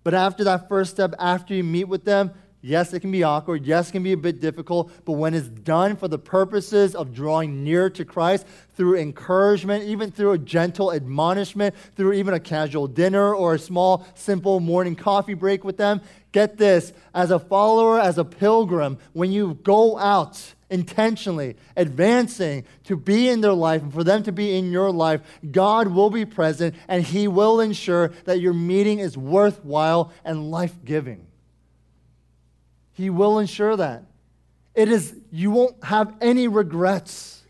But 0.03 0.15
after 0.15 0.45
that 0.45 0.69
first 0.69 0.93
step, 0.93 1.15
after 1.19 1.55
you 1.55 1.65
meet 1.65 1.85
with 1.85 2.05
them, 2.05 2.31
Yes, 2.67 2.95
it 2.95 3.01
can 3.01 3.11
be 3.11 3.23
awkward. 3.23 3.67
Yes, 3.67 3.91
it 3.91 3.93
can 3.93 4.03
be 4.03 4.13
a 4.13 4.17
bit 4.17 4.41
difficult. 4.41 4.91
But 5.05 5.13
when 5.13 5.35
it's 5.35 5.49
done 5.49 5.97
for 5.97 6.09
the 6.09 6.19
purposes 6.19 6.95
of 6.95 7.13
drawing 7.13 7.63
near 7.63 7.91
to 7.91 8.07
Christ 8.07 8.47
through 8.75 8.97
encouragement, 8.97 9.85
even 9.85 10.11
through 10.11 10.33
a 10.33 10.39
gentle 10.39 10.91
admonishment, 10.91 11.75
through 11.95 12.15
even 12.15 12.33
a 12.33 12.41
casual 12.41 12.87
dinner 12.87 13.35
or 13.35 13.53
a 13.53 13.59
small, 13.59 14.07
simple 14.15 14.61
morning 14.61 14.97
coffee 14.97 15.35
break 15.35 15.63
with 15.63 15.77
them, 15.77 16.01
get 16.33 16.57
this 16.57 16.95
as 17.13 17.31
a 17.31 17.39
follower, 17.39 18.01
as 18.01 18.17
a 18.17 18.25
pilgrim, 18.25 18.97
when 19.13 19.31
you 19.31 19.59
go 19.63 19.99
out 19.99 20.55
intentionally, 20.71 21.57
advancing 21.77 22.65
to 22.85 22.97
be 22.97 23.29
in 23.29 23.43
their 23.43 23.53
life 23.53 23.83
and 23.83 23.93
for 23.93 24.05
them 24.05 24.23
to 24.23 24.33
be 24.33 24.57
in 24.57 24.73
your 24.73 24.91
life, 24.91 25.21
God 25.51 25.89
will 25.89 26.09
be 26.09 26.25
present 26.25 26.75
and 26.89 27.05
He 27.05 27.29
will 27.29 27.61
ensure 27.61 28.09
that 28.25 28.41
your 28.41 28.55
meeting 28.55 29.01
is 29.01 29.19
worthwhile 29.19 30.11
and 30.25 30.51
life 30.51 30.75
giving. 30.83 31.27
He 32.95 33.11
will 33.11 33.39
ensure 33.39 33.77
that. 33.77 34.05
It 34.75 34.89
is, 34.89 35.15
you 35.31 35.51
won't 35.51 35.83
have 35.85 36.15
any 36.21 36.49
regrets. 36.49 37.43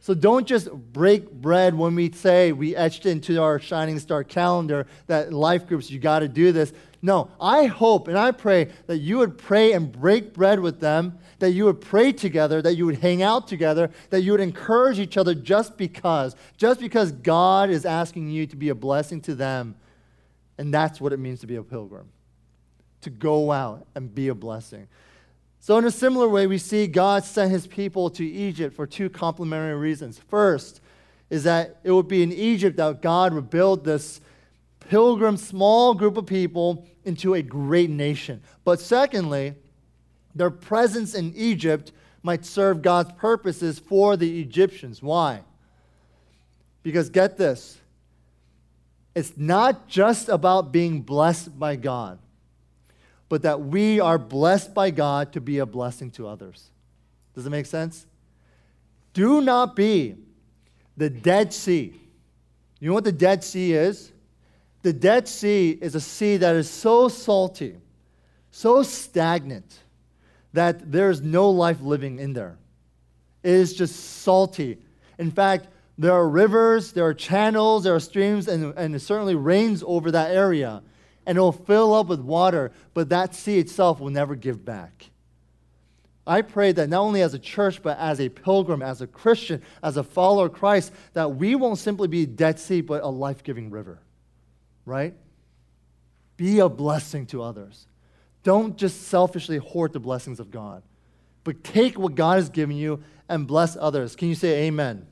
So 0.00 0.14
don't 0.14 0.46
just 0.46 0.70
break 0.72 1.30
bread 1.30 1.74
when 1.74 1.94
we 1.94 2.10
say 2.10 2.52
we 2.52 2.74
etched 2.74 3.06
into 3.06 3.40
our 3.40 3.58
Shining 3.58 3.98
Star 3.98 4.24
calendar 4.24 4.86
that 5.06 5.32
life 5.32 5.66
groups, 5.66 5.90
you 5.90 5.98
got 5.98 6.20
to 6.20 6.28
do 6.28 6.52
this. 6.52 6.72
No, 7.02 7.30
I 7.40 7.66
hope 7.66 8.08
and 8.08 8.18
I 8.18 8.32
pray 8.32 8.70
that 8.86 8.98
you 8.98 9.18
would 9.18 9.38
pray 9.38 9.72
and 9.72 9.90
break 9.90 10.34
bread 10.34 10.60
with 10.60 10.80
them, 10.80 11.18
that 11.38 11.52
you 11.52 11.66
would 11.66 11.80
pray 11.80 12.12
together, 12.12 12.60
that 12.60 12.74
you 12.74 12.86
would 12.86 12.98
hang 12.98 13.22
out 13.22 13.46
together, 13.46 13.90
that 14.10 14.22
you 14.22 14.32
would 14.32 14.40
encourage 14.40 14.98
each 14.98 15.16
other 15.16 15.34
just 15.34 15.78
because, 15.78 16.34
just 16.56 16.80
because 16.80 17.12
God 17.12 17.70
is 17.70 17.86
asking 17.86 18.28
you 18.30 18.46
to 18.46 18.56
be 18.56 18.70
a 18.70 18.74
blessing 18.74 19.20
to 19.22 19.34
them. 19.34 19.76
And 20.58 20.72
that's 20.72 21.00
what 21.00 21.12
it 21.12 21.18
means 21.18 21.40
to 21.40 21.46
be 21.46 21.56
a 21.56 21.62
pilgrim 21.62 22.10
to 23.02 23.10
go 23.10 23.52
out 23.52 23.86
and 23.94 24.14
be 24.14 24.28
a 24.28 24.34
blessing. 24.34 24.88
So, 25.60 25.76
in 25.76 25.84
a 25.84 25.90
similar 25.90 26.28
way, 26.28 26.46
we 26.46 26.58
see 26.58 26.86
God 26.86 27.24
sent 27.24 27.50
his 27.50 27.66
people 27.66 28.08
to 28.10 28.24
Egypt 28.24 28.74
for 28.74 28.86
two 28.86 29.10
complementary 29.10 29.74
reasons. 29.74 30.18
First, 30.18 30.80
is 31.28 31.44
that 31.44 31.76
it 31.84 31.92
would 31.92 32.08
be 32.08 32.22
in 32.22 32.32
Egypt 32.32 32.76
that 32.78 33.02
God 33.02 33.32
would 33.34 33.50
build 33.50 33.84
this 33.84 34.20
pilgrim, 34.80 35.36
small 35.36 35.94
group 35.94 36.16
of 36.16 36.26
people 36.26 36.86
into 37.04 37.34
a 37.34 37.42
great 37.42 37.90
nation. 37.90 38.42
But 38.64 38.80
secondly, 38.80 39.54
their 40.34 40.50
presence 40.50 41.14
in 41.14 41.32
Egypt 41.36 41.92
might 42.22 42.44
serve 42.44 42.82
God's 42.82 43.12
purposes 43.12 43.78
for 43.78 44.16
the 44.16 44.40
Egyptians. 44.40 45.02
Why? 45.02 45.42
Because 46.82 47.08
get 47.10 47.36
this 47.36 47.78
it's 49.14 49.36
not 49.36 49.88
just 49.88 50.28
about 50.28 50.72
being 50.72 51.02
blessed 51.02 51.58
by 51.58 51.76
God, 51.76 52.18
but 53.30 53.42
that 53.42 53.62
we 53.62 54.00
are 54.00 54.18
blessed 54.18 54.74
by 54.74 54.90
God 54.90 55.32
to 55.32 55.40
be 55.40 55.58
a 55.58 55.64
blessing 55.64 56.10
to 56.10 56.26
others. 56.26 56.68
Does 57.32 57.46
it 57.46 57.50
make 57.50 57.64
sense? 57.64 58.04
Do 59.14 59.40
not 59.40 59.76
be 59.76 60.16
the 60.96 61.08
Dead 61.08 61.54
Sea. 61.54 61.94
You 62.80 62.88
know 62.88 62.94
what 62.94 63.04
the 63.04 63.12
Dead 63.12 63.44
Sea 63.44 63.72
is? 63.72 64.10
The 64.82 64.92
Dead 64.92 65.28
Sea 65.28 65.78
is 65.80 65.94
a 65.94 66.00
sea 66.00 66.38
that 66.38 66.56
is 66.56 66.68
so 66.68 67.08
salty, 67.08 67.76
so 68.50 68.82
stagnant, 68.82 69.78
that 70.52 70.90
there's 70.90 71.22
no 71.22 71.50
life 71.50 71.80
living 71.80 72.18
in 72.18 72.32
there. 72.32 72.58
It 73.44 73.52
is 73.52 73.74
just 73.74 73.94
salty. 74.22 74.78
In 75.18 75.30
fact, 75.30 75.68
there 75.96 76.12
are 76.12 76.28
rivers, 76.28 76.92
there 76.92 77.04
are 77.04 77.14
channels, 77.14 77.84
there 77.84 77.94
are 77.94 78.00
streams, 78.00 78.48
and, 78.48 78.74
and 78.76 78.92
it 78.96 79.00
certainly 79.00 79.36
rains 79.36 79.84
over 79.86 80.10
that 80.10 80.32
area. 80.32 80.82
And 81.26 81.38
it 81.38 81.40
will 81.40 81.52
fill 81.52 81.94
up 81.94 82.08
with 82.08 82.20
water, 82.20 82.72
but 82.94 83.10
that 83.10 83.34
sea 83.34 83.58
itself 83.58 84.00
will 84.00 84.10
never 84.10 84.34
give 84.34 84.64
back. 84.64 85.10
I 86.26 86.42
pray 86.42 86.72
that 86.72 86.88
not 86.88 87.00
only 87.00 87.22
as 87.22 87.34
a 87.34 87.38
church, 87.38 87.82
but 87.82 87.98
as 87.98 88.20
a 88.20 88.28
pilgrim, 88.28 88.82
as 88.82 89.00
a 89.00 89.06
Christian, 89.06 89.62
as 89.82 89.96
a 89.96 90.02
follower 90.02 90.46
of 90.46 90.52
Christ, 90.52 90.92
that 91.12 91.36
we 91.36 91.54
won't 91.54 91.78
simply 91.78 92.08
be 92.08 92.26
Dead 92.26 92.58
Sea, 92.58 92.80
but 92.80 93.02
a 93.02 93.08
life 93.08 93.42
giving 93.42 93.70
river 93.70 94.00
right? 94.90 95.14
Be 96.36 96.58
a 96.58 96.68
blessing 96.68 97.26
to 97.26 97.42
others. 97.42 97.86
Don't 98.42 98.76
just 98.76 99.02
selfishly 99.08 99.58
hoard 99.58 99.92
the 99.92 100.00
blessings 100.00 100.40
of 100.40 100.50
God, 100.50 100.82
but 101.44 101.62
take 101.62 101.98
what 101.98 102.14
God 102.14 102.36
has 102.36 102.48
given 102.48 102.76
you 102.76 103.02
and 103.28 103.46
bless 103.46 103.76
others. 103.76 104.16
Can 104.16 104.28
you 104.28 104.34
say 104.34 104.66
amen? 104.66 105.06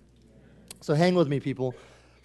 So 0.80 0.94
hang 0.94 1.14
with 1.14 1.28
me, 1.28 1.40
people. 1.40 1.74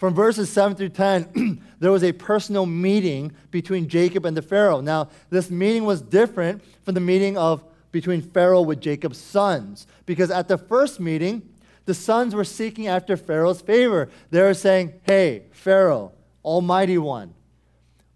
From 0.03 0.13
verses 0.13 0.49
7 0.49 0.75
through 0.75 0.89
10, 0.89 1.61
there 1.79 1.89
was 1.89 2.03
a 2.03 2.11
personal 2.11 2.65
meeting 2.65 3.31
between 3.51 3.87
Jacob 3.87 4.25
and 4.25 4.35
the 4.35 4.41
Pharaoh. 4.41 4.81
Now, 4.81 5.07
this 5.29 5.49
meeting 5.49 5.85
was 5.85 6.01
different 6.01 6.61
from 6.83 6.95
the 6.95 6.99
meeting 6.99 7.37
of 7.37 7.63
between 7.93 8.21
Pharaoh 8.21 8.63
with 8.63 8.81
Jacob's 8.81 9.17
sons, 9.17 9.87
because 10.05 10.29
at 10.29 10.49
the 10.49 10.57
first 10.57 10.99
meeting, 10.99 11.41
the 11.85 11.93
sons 11.93 12.35
were 12.35 12.43
seeking 12.43 12.87
after 12.87 13.15
Pharaoh's 13.15 13.61
favor. 13.61 14.09
They 14.29 14.41
were 14.41 14.53
saying, 14.53 14.91
Hey, 15.03 15.43
Pharaoh, 15.51 16.11
Almighty 16.43 16.97
One, 16.97 17.33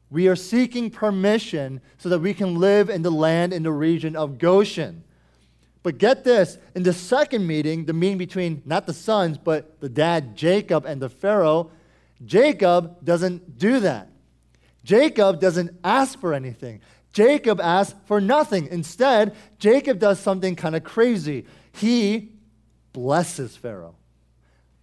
we 0.10 0.28
are 0.28 0.36
seeking 0.36 0.92
permission 0.92 1.80
so 2.00 2.10
that 2.10 2.20
we 2.20 2.34
can 2.34 2.60
live 2.60 2.90
in 2.90 3.02
the 3.02 3.12
land 3.12 3.54
in 3.54 3.64
the 3.64 3.72
region 3.72 4.18
of 4.18 4.40
Goshen. 4.40 5.06
But 5.84 6.00
get 6.00 6.26
this 6.26 6.58
in 6.76 6.84
the 6.84 6.92
second 6.92 7.48
meeting, 7.48 7.86
the 7.86 7.94
meeting 7.94 8.18
between 8.18 8.62
not 8.66 8.88
the 8.88 8.94
sons, 8.94 9.38
but 9.38 9.80
the 9.80 9.88
dad, 9.88 10.36
Jacob, 10.36 10.86
and 10.86 11.02
the 11.02 11.08
Pharaoh, 11.08 11.72
Jacob 12.26 13.04
doesn't 13.04 13.58
do 13.58 13.80
that. 13.82 14.10
Jacob 14.84 15.40
doesn't 15.40 15.78
ask 15.84 16.20
for 16.20 16.34
anything. 16.34 16.82
Jacob 17.14 17.60
asks 17.60 17.96
for 18.06 18.22
nothing. 18.22 18.68
Instead, 18.68 19.36
Jacob 19.60 20.00
does 20.00 20.20
something 20.20 20.56
kind 20.56 20.76
of 20.76 20.84
crazy. 20.84 21.46
He 21.74 22.32
blesses 22.94 23.56
Pharaoh. 23.58 23.96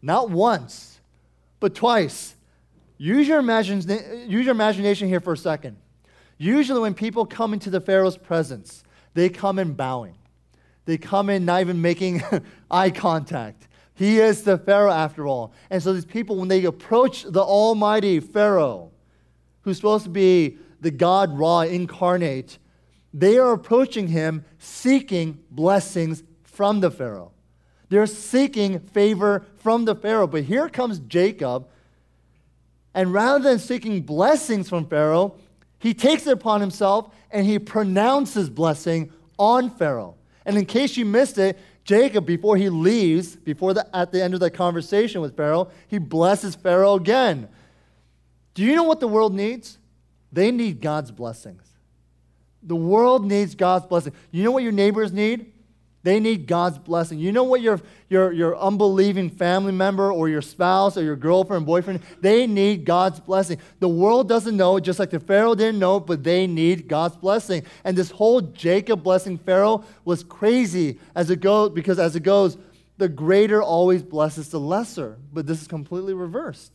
Not 0.02 0.30
once, 0.30 1.00
but 1.60 1.74
twice. 1.74 2.34
Use 2.98 3.26
your, 3.26 3.38
imagine, 3.38 3.80
use 4.28 4.44
your 4.44 4.52
imagination 4.52 5.08
here 5.08 5.20
for 5.20 5.32
a 5.32 5.36
second. 5.36 5.76
Usually, 6.36 6.80
when 6.80 6.94
people 6.94 7.24
come 7.26 7.52
into 7.52 7.70
the 7.70 7.80
Pharaoh's 7.80 8.16
presence, 8.16 8.84
they 9.14 9.28
come 9.28 9.58
in 9.58 9.74
bowing. 9.74 10.16
They 10.84 10.98
come 10.98 11.30
in 11.30 11.44
not 11.44 11.60
even 11.60 11.80
making 11.80 12.22
eye 12.70 12.90
contact. 12.90 13.68
He 13.94 14.18
is 14.18 14.42
the 14.42 14.58
Pharaoh 14.58 14.90
after 14.92 15.26
all. 15.26 15.52
And 15.70 15.82
so, 15.82 15.92
these 15.92 16.04
people, 16.04 16.36
when 16.36 16.48
they 16.48 16.64
approach 16.64 17.22
the 17.22 17.42
Almighty 17.42 18.20
Pharaoh, 18.20 18.90
who's 19.62 19.76
supposed 19.76 20.04
to 20.04 20.10
be 20.10 20.58
the 20.80 20.90
God 20.90 21.38
Ra 21.38 21.60
incarnate, 21.60 22.58
they 23.12 23.38
are 23.38 23.52
approaching 23.52 24.08
him 24.08 24.44
seeking 24.58 25.38
blessings 25.50 26.24
from 26.42 26.80
the 26.80 26.90
Pharaoh. 26.90 27.32
They're 27.88 28.06
seeking 28.06 28.80
favor 28.80 29.46
from 29.58 29.84
the 29.84 29.94
Pharaoh. 29.94 30.26
But 30.26 30.44
here 30.44 30.68
comes 30.68 30.98
Jacob 30.98 31.68
and 32.94 33.12
rather 33.12 33.42
than 33.42 33.58
seeking 33.58 34.02
blessings 34.02 34.68
from 34.68 34.86
Pharaoh, 34.86 35.34
he 35.80 35.92
takes 35.92 36.26
it 36.26 36.32
upon 36.32 36.60
himself 36.60 37.12
and 37.30 37.44
he 37.44 37.58
pronounces 37.58 38.48
blessing 38.48 39.12
on 39.36 39.68
Pharaoh. 39.68 40.14
And 40.46 40.56
in 40.56 40.64
case 40.64 40.96
you 40.96 41.04
missed 41.04 41.36
it, 41.36 41.58
Jacob, 41.84 42.24
before 42.24 42.56
he 42.56 42.70
leaves, 42.70 43.36
before 43.36 43.74
the, 43.74 43.96
at 43.96 44.10
the 44.10 44.22
end 44.22 44.34
of 44.34 44.40
the 44.40 44.50
conversation 44.50 45.20
with 45.20 45.36
Pharaoh, 45.36 45.70
he 45.86 45.98
blesses 45.98 46.54
Pharaoh 46.54 46.94
again. 46.94 47.48
Do 48.54 48.62
you 48.62 48.74
know 48.74 48.84
what 48.84 49.00
the 49.00 49.08
world 49.08 49.34
needs? 49.34 49.78
They 50.32 50.50
need 50.50 50.80
God's 50.80 51.10
blessings. 51.10 51.62
The 52.62 52.76
world 52.76 53.26
needs 53.26 53.54
God's 53.54 53.86
blessing. 53.86 54.14
You 54.30 54.42
know 54.44 54.50
what 54.50 54.62
your 54.62 54.72
neighbors 54.72 55.12
need? 55.12 55.52
They 56.04 56.20
need 56.20 56.46
God's 56.46 56.76
blessing. 56.76 57.18
You 57.18 57.32
know 57.32 57.44
what 57.44 57.62
your, 57.62 57.80
your, 58.10 58.30
your 58.30 58.58
unbelieving 58.58 59.30
family 59.30 59.72
member 59.72 60.12
or 60.12 60.28
your 60.28 60.42
spouse 60.42 60.98
or 60.98 61.02
your 61.02 61.16
girlfriend, 61.16 61.64
boyfriend, 61.64 62.00
they 62.20 62.46
need 62.46 62.84
God's 62.84 63.20
blessing. 63.20 63.58
The 63.80 63.88
world 63.88 64.28
doesn't 64.28 64.54
know, 64.54 64.78
just 64.78 64.98
like 64.98 65.08
the 65.08 65.18
Pharaoh 65.18 65.54
didn't 65.54 65.78
know, 65.78 65.98
but 65.98 66.22
they 66.22 66.46
need 66.46 66.88
God's 66.88 67.16
blessing. 67.16 67.64
And 67.84 67.96
this 67.96 68.10
whole 68.10 68.42
Jacob 68.42 69.02
blessing 69.02 69.38
Pharaoh 69.38 69.82
was 70.04 70.22
crazy 70.22 71.00
as 71.14 71.30
it 71.30 71.40
goes, 71.40 71.70
because 71.70 71.98
as 71.98 72.14
it 72.14 72.22
goes, 72.22 72.58
the 72.98 73.08
greater 73.08 73.62
always 73.62 74.02
blesses 74.02 74.50
the 74.50 74.60
lesser. 74.60 75.16
But 75.32 75.46
this 75.46 75.62
is 75.62 75.66
completely 75.66 76.12
reversed. 76.12 76.72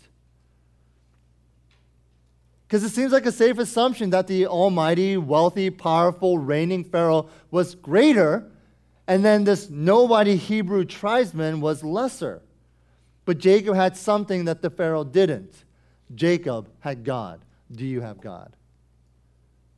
Because 2.67 2.83
it 2.83 2.89
seems 2.89 3.11
like 3.11 3.27
a 3.27 3.31
safe 3.31 3.59
assumption 3.59 4.09
that 4.09 4.25
the 4.25 4.47
almighty, 4.47 5.17
wealthy, 5.17 5.69
powerful, 5.69 6.39
reigning 6.39 6.83
Pharaoh 6.83 7.29
was 7.51 7.75
greater 7.75 8.49
and 9.09 9.25
then 9.25 9.43
this 9.43 9.69
nobody 9.71 10.35
Hebrew 10.37 10.85
tribesman 10.85 11.59
was 11.59 11.83
lesser. 11.83 12.43
But 13.25 13.39
Jacob 13.39 13.75
had 13.75 13.97
something 13.97 14.45
that 14.45 14.61
the 14.61 14.69
Pharaoh 14.69 15.03
didn't. 15.03 15.65
Jacob 16.13 16.69
had 16.79 17.03
God. 17.03 17.41
Do 17.71 17.85
you 17.85 18.01
have 18.01 18.21
God? 18.21 18.55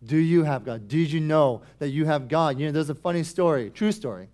Do 0.03 0.17
you 0.17 0.43
have 0.43 0.65
God? 0.65 0.87
Did 0.87 1.11
you 1.11 1.21
know 1.21 1.61
that 1.79 1.89
you 1.89 2.05
have 2.05 2.27
God? 2.27 2.59
You 2.59 2.65
know, 2.65 2.71
there's 2.73 2.89
a 2.89 2.95
funny 2.95 3.23
story, 3.23 3.69
true 3.69 3.91
story. 3.93 4.27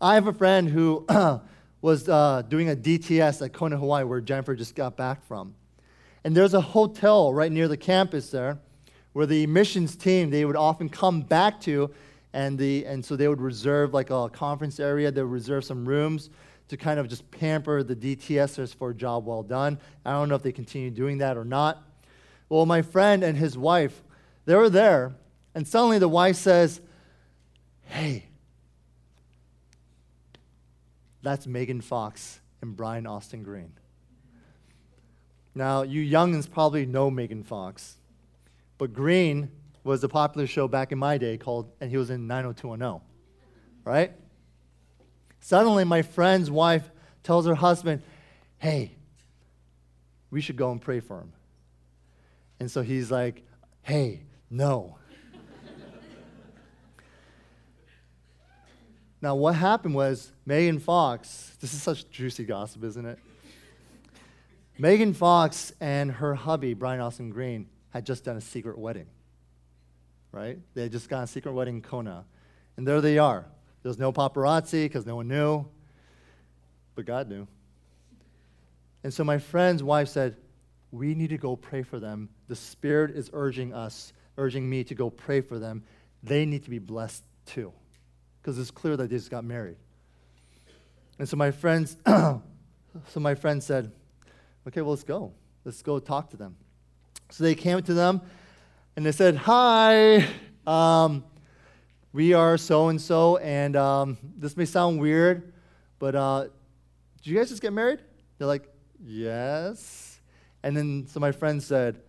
I 0.00 0.14
have 0.14 0.28
a 0.28 0.32
friend 0.32 0.68
who 0.68 1.04
was 1.82 2.08
uh, 2.08 2.42
doing 2.48 2.70
a 2.70 2.76
DTS 2.76 3.44
at 3.44 3.52
Kona, 3.52 3.76
Hawaii, 3.76 4.04
where 4.04 4.20
Jennifer 4.20 4.54
just 4.54 4.76
got 4.76 4.96
back 4.96 5.26
from. 5.26 5.54
And 6.22 6.36
there's 6.36 6.54
a 6.54 6.60
hotel 6.60 7.34
right 7.34 7.50
near 7.50 7.66
the 7.66 7.76
campus 7.76 8.30
there 8.30 8.58
where 9.12 9.26
the 9.26 9.46
missions 9.48 9.96
team, 9.96 10.30
they 10.30 10.44
would 10.44 10.56
often 10.56 10.88
come 10.88 11.22
back 11.22 11.60
to 11.62 11.90
and, 12.32 12.58
the, 12.58 12.84
and 12.86 13.04
so 13.04 13.16
they 13.16 13.28
would 13.28 13.40
reserve 13.40 13.92
like 13.92 14.10
a 14.10 14.28
conference 14.28 14.78
area, 14.78 15.10
they 15.10 15.22
would 15.22 15.32
reserve 15.32 15.64
some 15.64 15.86
rooms 15.86 16.30
to 16.68 16.76
kind 16.76 17.00
of 17.00 17.08
just 17.08 17.28
pamper 17.32 17.82
the 17.82 17.96
DTSers 17.96 18.74
for 18.74 18.90
a 18.90 18.94
job 18.94 19.26
well 19.26 19.42
done. 19.42 19.78
I 20.04 20.12
don't 20.12 20.28
know 20.28 20.36
if 20.36 20.42
they 20.42 20.52
continue 20.52 20.90
doing 20.90 21.18
that 21.18 21.36
or 21.36 21.44
not. 21.44 21.82
Well, 22.48 22.64
my 22.66 22.82
friend 22.82 23.24
and 23.24 23.36
his 23.36 23.58
wife, 23.58 24.02
they 24.44 24.54
were 24.54 24.70
there, 24.70 25.14
and 25.54 25.66
suddenly 25.66 25.98
the 25.98 26.08
wife 26.08 26.36
says, 26.36 26.80
Hey, 27.84 28.26
that's 31.22 31.46
Megan 31.46 31.80
Fox 31.80 32.40
and 32.62 32.76
Brian 32.76 33.06
Austin 33.06 33.42
Green. 33.42 33.72
Now, 35.54 35.82
you 35.82 36.02
youngins 36.08 36.48
probably 36.48 36.86
know 36.86 37.10
Megan 37.10 37.42
Fox, 37.42 37.96
but 38.78 38.92
Green 38.92 39.50
was 39.82 40.04
a 40.04 40.08
popular 40.08 40.46
show 40.46 40.68
back 40.68 40.92
in 40.92 40.98
my 40.98 41.18
day 41.18 41.36
called, 41.38 41.72
and 41.80 41.90
he 41.90 41.96
was 41.96 42.10
in 42.10 42.26
90210, 42.26 43.00
right? 43.84 44.12
Suddenly, 45.40 45.84
my 45.84 46.02
friend's 46.02 46.50
wife 46.50 46.90
tells 47.22 47.46
her 47.46 47.54
husband, 47.54 48.02
Hey, 48.58 48.92
we 50.30 50.42
should 50.42 50.56
go 50.56 50.70
and 50.70 50.80
pray 50.80 51.00
for 51.00 51.18
him. 51.18 51.32
And 52.58 52.70
so 52.70 52.82
he's 52.82 53.10
like, 53.10 53.42
Hey, 53.82 54.20
no. 54.50 54.98
now, 59.22 59.34
what 59.34 59.54
happened 59.54 59.94
was 59.94 60.30
Megan 60.44 60.78
Fox, 60.78 61.56
this 61.60 61.72
is 61.72 61.82
such 61.82 62.10
juicy 62.10 62.44
gossip, 62.44 62.84
isn't 62.84 63.06
it? 63.06 63.18
Megan 64.78 65.14
Fox 65.14 65.72
and 65.80 66.12
her 66.12 66.34
hubby, 66.34 66.74
Brian 66.74 67.00
Austin 67.00 67.30
Green, 67.30 67.66
had 67.90 68.06
just 68.06 68.24
done 68.24 68.36
a 68.36 68.40
secret 68.40 68.78
wedding. 68.78 69.06
Right? 70.32 70.58
They 70.74 70.88
just 70.88 71.08
got 71.08 71.24
a 71.24 71.26
secret 71.26 71.52
wedding 71.52 71.76
in 71.76 71.82
Kona. 71.82 72.24
And 72.76 72.86
there 72.86 73.00
they 73.00 73.18
are. 73.18 73.46
There 73.82 73.90
was 73.90 73.98
no 73.98 74.12
paparazzi 74.12 74.84
because 74.84 75.06
no 75.06 75.16
one 75.16 75.28
knew, 75.28 75.66
but 76.94 77.06
God 77.06 77.28
knew. 77.28 77.46
And 79.02 79.12
so 79.12 79.24
my 79.24 79.38
friend's 79.38 79.82
wife 79.82 80.08
said, 80.08 80.36
We 80.90 81.14
need 81.14 81.30
to 81.30 81.38
go 81.38 81.56
pray 81.56 81.82
for 81.82 81.98
them. 81.98 82.28
The 82.48 82.56
Spirit 82.56 83.16
is 83.16 83.30
urging 83.32 83.72
us, 83.72 84.12
urging 84.36 84.68
me 84.68 84.84
to 84.84 84.94
go 84.94 85.08
pray 85.08 85.40
for 85.40 85.58
them. 85.58 85.82
They 86.22 86.44
need 86.44 86.64
to 86.64 86.70
be 86.70 86.78
blessed 86.78 87.24
too. 87.46 87.72
Because 88.40 88.58
it's 88.58 88.70
clear 88.70 88.96
that 88.96 89.08
they 89.08 89.16
just 89.16 89.30
got 89.30 89.44
married. 89.44 89.76
And 91.18 91.28
so 91.28 91.36
my 91.36 91.50
friends, 91.50 91.96
so 92.06 92.40
my 93.16 93.34
friend 93.34 93.62
said, 93.62 93.92
Okay, 94.68 94.82
well, 94.82 94.90
let's 94.90 95.04
go. 95.04 95.32
Let's 95.64 95.82
go 95.82 95.98
talk 95.98 96.30
to 96.30 96.36
them. 96.36 96.56
So 97.30 97.44
they 97.44 97.54
came 97.54 97.82
to 97.82 97.94
them 97.94 98.20
and 98.96 99.06
they 99.06 99.12
said, 99.12 99.36
Hi, 99.36 100.26
um, 100.66 101.24
we 102.12 102.34
are 102.34 102.58
so 102.58 102.88
and 102.88 103.00
so, 103.00 103.36
and 103.38 103.76
um, 103.76 104.18
this 104.36 104.56
may 104.56 104.64
sound 104.64 105.00
weird, 105.00 105.52
but 105.98 106.14
uh, 106.14 106.44
did 107.18 107.26
you 107.26 107.36
guys 107.36 107.48
just 107.48 107.62
get 107.62 107.72
married? 107.72 108.00
They're 108.38 108.48
like, 108.48 108.68
Yes. 109.02 110.20
And 110.62 110.76
then 110.76 111.06
so 111.06 111.20
my 111.20 111.32
friend 111.32 111.62
said, 111.62 112.02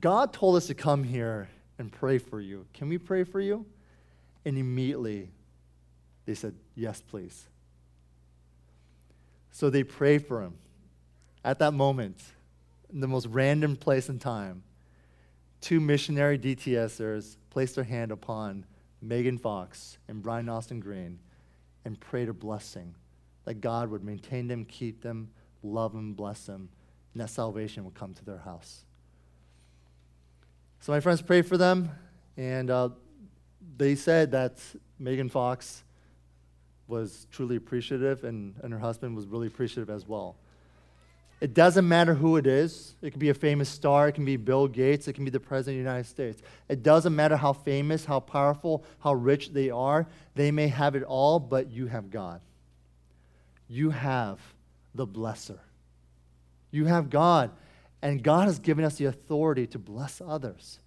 God 0.00 0.32
told 0.32 0.56
us 0.56 0.66
to 0.66 0.74
come 0.74 1.04
here 1.04 1.48
and 1.78 1.90
pray 1.90 2.18
for 2.18 2.40
you. 2.40 2.66
Can 2.74 2.88
we 2.88 2.98
pray 2.98 3.24
for 3.24 3.40
you? 3.40 3.64
And 4.44 4.58
immediately 4.58 5.30
they 6.26 6.34
said, 6.34 6.54
Yes, 6.74 7.00
please. 7.00 7.48
So 9.50 9.70
they 9.70 9.84
prayed 9.84 10.26
for 10.26 10.42
him 10.42 10.54
at 11.44 11.58
that 11.58 11.72
moment, 11.72 12.22
in 12.92 13.00
the 13.00 13.06
most 13.06 13.26
random 13.26 13.76
place 13.76 14.08
and 14.08 14.20
time, 14.20 14.62
two 15.64 15.80
missionary 15.80 16.38
DTSers 16.38 17.38
placed 17.48 17.74
their 17.74 17.84
hand 17.84 18.12
upon 18.12 18.66
Megan 19.00 19.38
Fox 19.38 19.96
and 20.08 20.22
Brian 20.22 20.46
Austin 20.46 20.78
Green 20.78 21.18
and 21.86 21.98
prayed 21.98 22.28
a 22.28 22.34
blessing 22.34 22.94
that 23.46 23.62
God 23.62 23.90
would 23.90 24.04
maintain 24.04 24.46
them, 24.46 24.66
keep 24.66 25.02
them, 25.02 25.30
love 25.62 25.94
them, 25.94 26.12
bless 26.12 26.44
them, 26.44 26.68
and 27.14 27.22
that 27.22 27.30
salvation 27.30 27.82
would 27.86 27.94
come 27.94 28.12
to 28.12 28.24
their 28.26 28.36
house. 28.36 28.84
So 30.80 30.92
my 30.92 31.00
friends 31.00 31.22
prayed 31.22 31.46
for 31.46 31.56
them, 31.56 31.90
and 32.36 32.70
uh, 32.70 32.90
they 33.78 33.94
said 33.94 34.32
that 34.32 34.58
Megan 34.98 35.30
Fox 35.30 35.82
was 36.88 37.26
truly 37.32 37.56
appreciative, 37.56 38.24
and, 38.24 38.54
and 38.62 38.70
her 38.70 38.78
husband 38.78 39.16
was 39.16 39.26
really 39.26 39.46
appreciative 39.46 39.88
as 39.88 40.06
well. 40.06 40.36
It 41.44 41.52
doesn't 41.52 41.86
matter 41.86 42.14
who 42.14 42.38
it 42.38 42.46
is. 42.46 42.94
It 43.02 43.10
can 43.10 43.20
be 43.20 43.28
a 43.28 43.34
famous 43.34 43.68
star. 43.68 44.08
It 44.08 44.12
can 44.12 44.24
be 44.24 44.38
Bill 44.38 44.66
Gates. 44.66 45.08
It 45.08 45.12
can 45.12 45.26
be 45.26 45.30
the 45.30 45.38
President 45.38 45.78
of 45.78 45.84
the 45.84 45.90
United 45.90 46.08
States. 46.08 46.40
It 46.70 46.82
doesn't 46.82 47.14
matter 47.14 47.36
how 47.36 47.52
famous, 47.52 48.06
how 48.06 48.20
powerful, 48.20 48.82
how 49.00 49.12
rich 49.12 49.52
they 49.52 49.68
are. 49.68 50.06
They 50.34 50.50
may 50.50 50.68
have 50.68 50.94
it 50.94 51.02
all, 51.02 51.38
but 51.38 51.70
you 51.70 51.86
have 51.88 52.08
God. 52.08 52.40
You 53.68 53.90
have 53.90 54.40
the 54.94 55.06
blesser. 55.06 55.58
You 56.70 56.86
have 56.86 57.10
God. 57.10 57.50
And 58.00 58.22
God 58.22 58.46
has 58.46 58.58
given 58.58 58.82
us 58.82 58.96
the 58.96 59.04
authority 59.04 59.66
to 59.66 59.78
bless 59.78 60.22
others. 60.26 60.78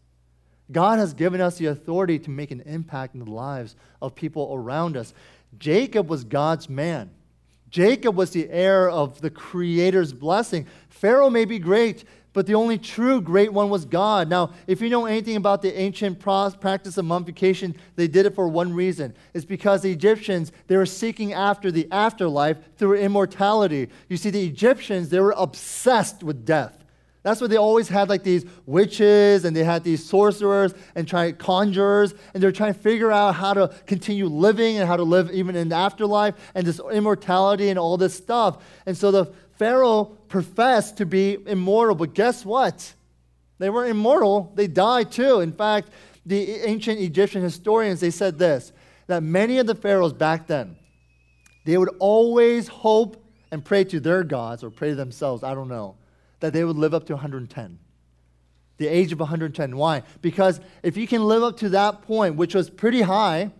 God 0.71 0.97
has 0.97 1.13
given 1.13 1.39
us 1.39 1.59
the 1.59 1.67
authority 1.67 2.17
to 2.17 2.31
make 2.31 2.49
an 2.49 2.61
impact 2.61 3.13
in 3.13 3.23
the 3.23 3.29
lives 3.29 3.75
of 4.01 4.15
people 4.15 4.49
around 4.51 4.97
us. 4.97 5.13
Jacob 5.59 6.09
was 6.09 6.23
God's 6.23 6.67
man. 6.67 7.11
Jacob 7.69 8.15
was 8.15 8.31
the 8.31 8.49
heir 8.49 8.89
of 8.89 9.21
the 9.21 9.29
Creator's 9.29 10.13
blessing. 10.13 10.65
Pharaoh 10.89 11.29
may 11.29 11.45
be 11.45 11.59
great, 11.59 12.05
but 12.33 12.45
the 12.45 12.55
only 12.55 12.77
true 12.77 13.19
great 13.19 13.51
one 13.51 13.69
was 13.69 13.83
God. 13.83 14.29
Now, 14.29 14.51
if 14.67 14.79
you 14.79 14.89
know 14.89 15.05
anything 15.05 15.35
about 15.35 15.61
the 15.61 15.77
ancient 15.77 16.19
practice 16.19 16.97
of 16.97 17.05
mummification, 17.05 17.75
they 17.95 18.07
did 18.07 18.25
it 18.25 18.35
for 18.35 18.47
one 18.47 18.73
reason. 18.73 19.15
It's 19.33 19.45
because 19.45 19.81
the 19.81 19.91
Egyptians, 19.91 20.51
they 20.67 20.77
were 20.77 20.85
seeking 20.85 21.33
after 21.33 21.71
the 21.71 21.87
afterlife 21.91 22.57
through 22.77 22.97
immortality. 22.97 23.89
You 24.07 24.17
see, 24.17 24.29
the 24.29 24.45
Egyptians, 24.45 25.09
they 25.09 25.19
were 25.19 25.35
obsessed 25.35 26.23
with 26.23 26.45
death. 26.45 26.85
That's 27.23 27.41
why 27.41 27.47
they 27.47 27.57
always 27.57 27.89
had 27.89 28.09
like 28.09 28.23
these 28.23 28.45
witches 28.65 29.43
and 29.43 29.55
they 29.55 29.63
had 29.63 29.83
these 29.83 30.05
sorcerers 30.05 30.73
and 30.95 31.07
trying 31.07 31.35
conjurers 31.35 32.13
and 32.33 32.41
they're 32.41 32.51
trying 32.51 32.73
to 32.73 32.79
figure 32.79 33.11
out 33.11 33.35
how 33.35 33.53
to 33.53 33.73
continue 33.85 34.27
living 34.27 34.77
and 34.77 34.87
how 34.87 34.95
to 34.95 35.03
live 35.03 35.31
even 35.31 35.55
in 35.55 35.69
the 35.69 35.75
afterlife 35.75 36.35
and 36.55 36.65
this 36.65 36.79
immortality 36.93 37.69
and 37.69 37.77
all 37.77 37.97
this 37.97 38.13
stuff. 38.13 38.63
And 38.85 38.97
so 38.97 39.11
the 39.11 39.25
Pharaoh 39.57 40.05
professed 40.29 40.97
to 40.97 41.05
be 41.05 41.37
immortal, 41.47 41.95
but 41.95 42.13
guess 42.13 42.45
what? 42.45 42.93
They 43.59 43.69
weren't 43.69 43.89
immortal, 43.89 44.53
they 44.55 44.67
died 44.67 45.11
too. 45.11 45.41
In 45.41 45.51
fact, 45.51 45.89
the 46.25 46.61
ancient 46.61 46.99
Egyptian 46.99 47.41
historians 47.41 47.99
they 47.99 48.11
said 48.11 48.39
this 48.39 48.71
that 49.07 49.23
many 49.23 49.57
of 49.57 49.67
the 49.67 49.75
pharaohs 49.75 50.11
back 50.11 50.47
then 50.47 50.75
they 51.65 51.77
would 51.77 51.93
always 51.99 52.67
hope 52.67 53.21
and 53.51 53.63
pray 53.63 53.83
to 53.85 53.99
their 53.99 54.23
gods 54.23 54.63
or 54.63 54.69
pray 54.69 54.89
to 54.89 54.95
themselves, 54.95 55.43
I 55.43 55.53
don't 55.53 55.67
know 55.67 55.96
that 56.39 56.53
they 56.53 56.63
would 56.63 56.77
live 56.77 56.93
up 56.93 57.05
to 57.07 57.13
110. 57.13 57.79
The 58.77 58.87
age 58.87 59.11
of 59.11 59.19
110. 59.19 59.75
Why? 59.75 60.03
Because 60.21 60.59
if 60.83 60.97
you 60.97 61.07
can 61.07 61.23
live 61.23 61.43
up 61.43 61.57
to 61.57 61.69
that 61.69 62.03
point, 62.03 62.35
which 62.35 62.53
was 62.53 62.69
pretty 62.69 63.01
high, 63.01 63.51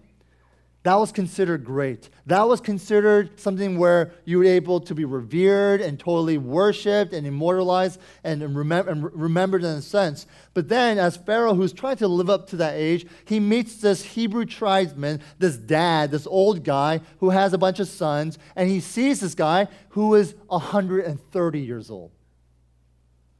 that 0.88 0.96
was 0.96 1.12
considered 1.12 1.66
great. 1.66 2.10
That 2.28 2.48
was 2.48 2.62
considered 2.62 3.42
something 3.42 3.78
where 3.78 4.14
you 4.24 4.38
were 4.38 4.46
able 4.46 4.80
to 4.80 4.96
be 4.96 5.04
revered 5.04 5.82
and 5.82 6.00
totally 6.00 6.38
worshiped 6.38 7.12
and 7.12 7.28
immortalized 7.28 8.00
and, 8.24 8.42
remem- 8.42 8.88
and 8.88 9.14
remembered 9.14 9.66
in 9.66 9.72
a 9.72 9.82
sense. 9.82 10.28
But 10.54 10.70
then, 10.70 10.98
as 10.98 11.18
Pharaoh, 11.18 11.56
who's 11.56 11.74
trying 11.74 11.98
to 11.98 12.08
live 12.08 12.30
up 12.30 12.48
to 12.52 12.56
that 12.56 12.76
age, 12.76 13.06
he 13.26 13.42
meets 13.42 13.82
this 13.82 14.02
Hebrew 14.02 14.46
tribesman, 14.46 15.20
this 15.40 15.58
dad, 15.58 16.12
this 16.12 16.26
old 16.26 16.64
guy 16.64 17.02
who 17.20 17.32
has 17.32 17.52
a 17.52 17.58
bunch 17.58 17.82
of 17.82 17.90
sons, 17.90 18.38
and 18.56 18.70
he 18.70 18.80
sees 18.80 19.20
this 19.20 19.36
guy 19.36 19.68
who 19.90 20.16
is 20.16 20.36
130 20.48 21.60
years 21.60 21.90
old. 21.92 22.12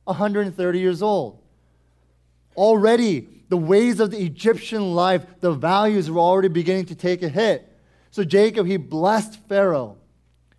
130 0.08 0.80
years 0.80 1.02
old. 1.02 1.40
Already, 2.56 3.28
the 3.50 3.58
ways 3.58 4.00
of 4.00 4.12
the 4.12 4.24
Egyptian 4.24 4.96
life, 4.96 5.26
the 5.40 5.52
values 5.52 6.10
were 6.10 6.20
already 6.20 6.48
beginning 6.48 6.86
to 6.86 6.96
take 6.96 7.22
a 7.22 7.30
hit. 7.30 7.72
So 8.12 8.24
Jacob, 8.24 8.66
he 8.66 8.78
blessed 8.78 9.40
Pharaoh. 9.48 9.98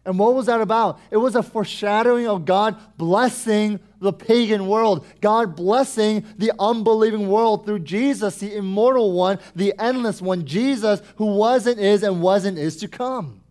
And 0.05 0.19
what 0.19 0.35
was 0.35 0.47
that 0.47 0.61
about? 0.61 1.01
It 1.11 1.19
was 1.19 1.35
a 1.35 1.43
foreshadowing 1.43 2.27
of 2.29 2.47
God 2.47 2.77
blessing 2.97 3.81
the 4.01 4.13
pagan 4.13 4.67
world, 4.67 5.05
God 5.21 5.57
blessing 5.57 6.25
the 6.39 6.53
unbelieving 6.59 7.29
world 7.29 7.67
through 7.67 7.81
Jesus, 7.81 8.39
the 8.39 8.57
immortal 8.57 9.13
one, 9.13 9.39
the 9.55 9.75
endless 9.79 10.23
one, 10.23 10.47
Jesus, 10.47 11.03
who 11.17 11.27
was 11.27 11.67
and 11.67 11.79
is 11.79 12.03
and 12.03 12.23
was 12.23 12.45
and 12.45 12.59
is 12.59 12.77
to 12.79 12.89
come. 12.89 13.43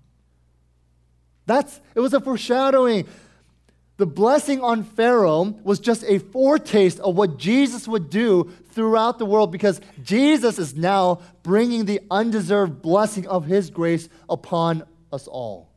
That's 1.45 1.79
it 1.95 1.99
was 1.99 2.13
a 2.13 2.19
foreshadowing. 2.19 3.07
The 3.97 4.05
blessing 4.05 4.61
on 4.61 4.83
Pharaoh 4.83 5.55
was 5.63 5.79
just 5.79 6.03
a 6.03 6.19
foretaste 6.19 6.99
of 6.99 7.15
what 7.15 7.37
Jesus 7.37 7.87
would 7.87 8.11
do 8.11 8.51
throughout 8.71 9.17
the 9.17 9.25
world 9.25 9.51
because 9.51 9.81
Jesus 10.03 10.59
is 10.59 10.75
now 10.75 11.21
bringing 11.41 11.85
the 11.85 12.01
undeserved 12.11 12.83
blessing 12.83 13.27
of 13.27 13.45
his 13.45 13.71
grace 13.71 14.07
upon 14.29 14.83
us 15.11 15.27
all. 15.27 15.71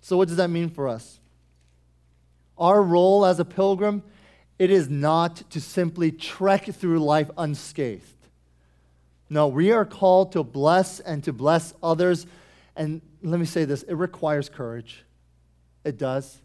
So, 0.00 0.16
what 0.16 0.26
does 0.26 0.38
that 0.38 0.48
mean 0.48 0.68
for 0.68 0.88
us? 0.88 1.20
Our 2.56 2.82
role 2.82 3.24
as 3.24 3.38
a 3.38 3.44
pilgrim, 3.44 4.02
it 4.58 4.72
is 4.72 4.88
not 4.88 5.48
to 5.50 5.60
simply 5.60 6.10
trek 6.10 6.64
through 6.64 6.98
life 6.98 7.30
unscathed. 7.38 8.16
No, 9.30 9.46
we 9.46 9.70
are 9.70 9.84
called 9.84 10.32
to 10.32 10.42
bless 10.42 10.98
and 10.98 11.22
to 11.22 11.32
bless 11.32 11.72
others. 11.84 12.26
And 12.74 13.00
let 13.22 13.38
me 13.38 13.46
say 13.46 13.64
this 13.64 13.84
it 13.84 13.94
requires 13.94 14.48
courage. 14.48 15.04
It 15.84 15.98
does 15.98 16.40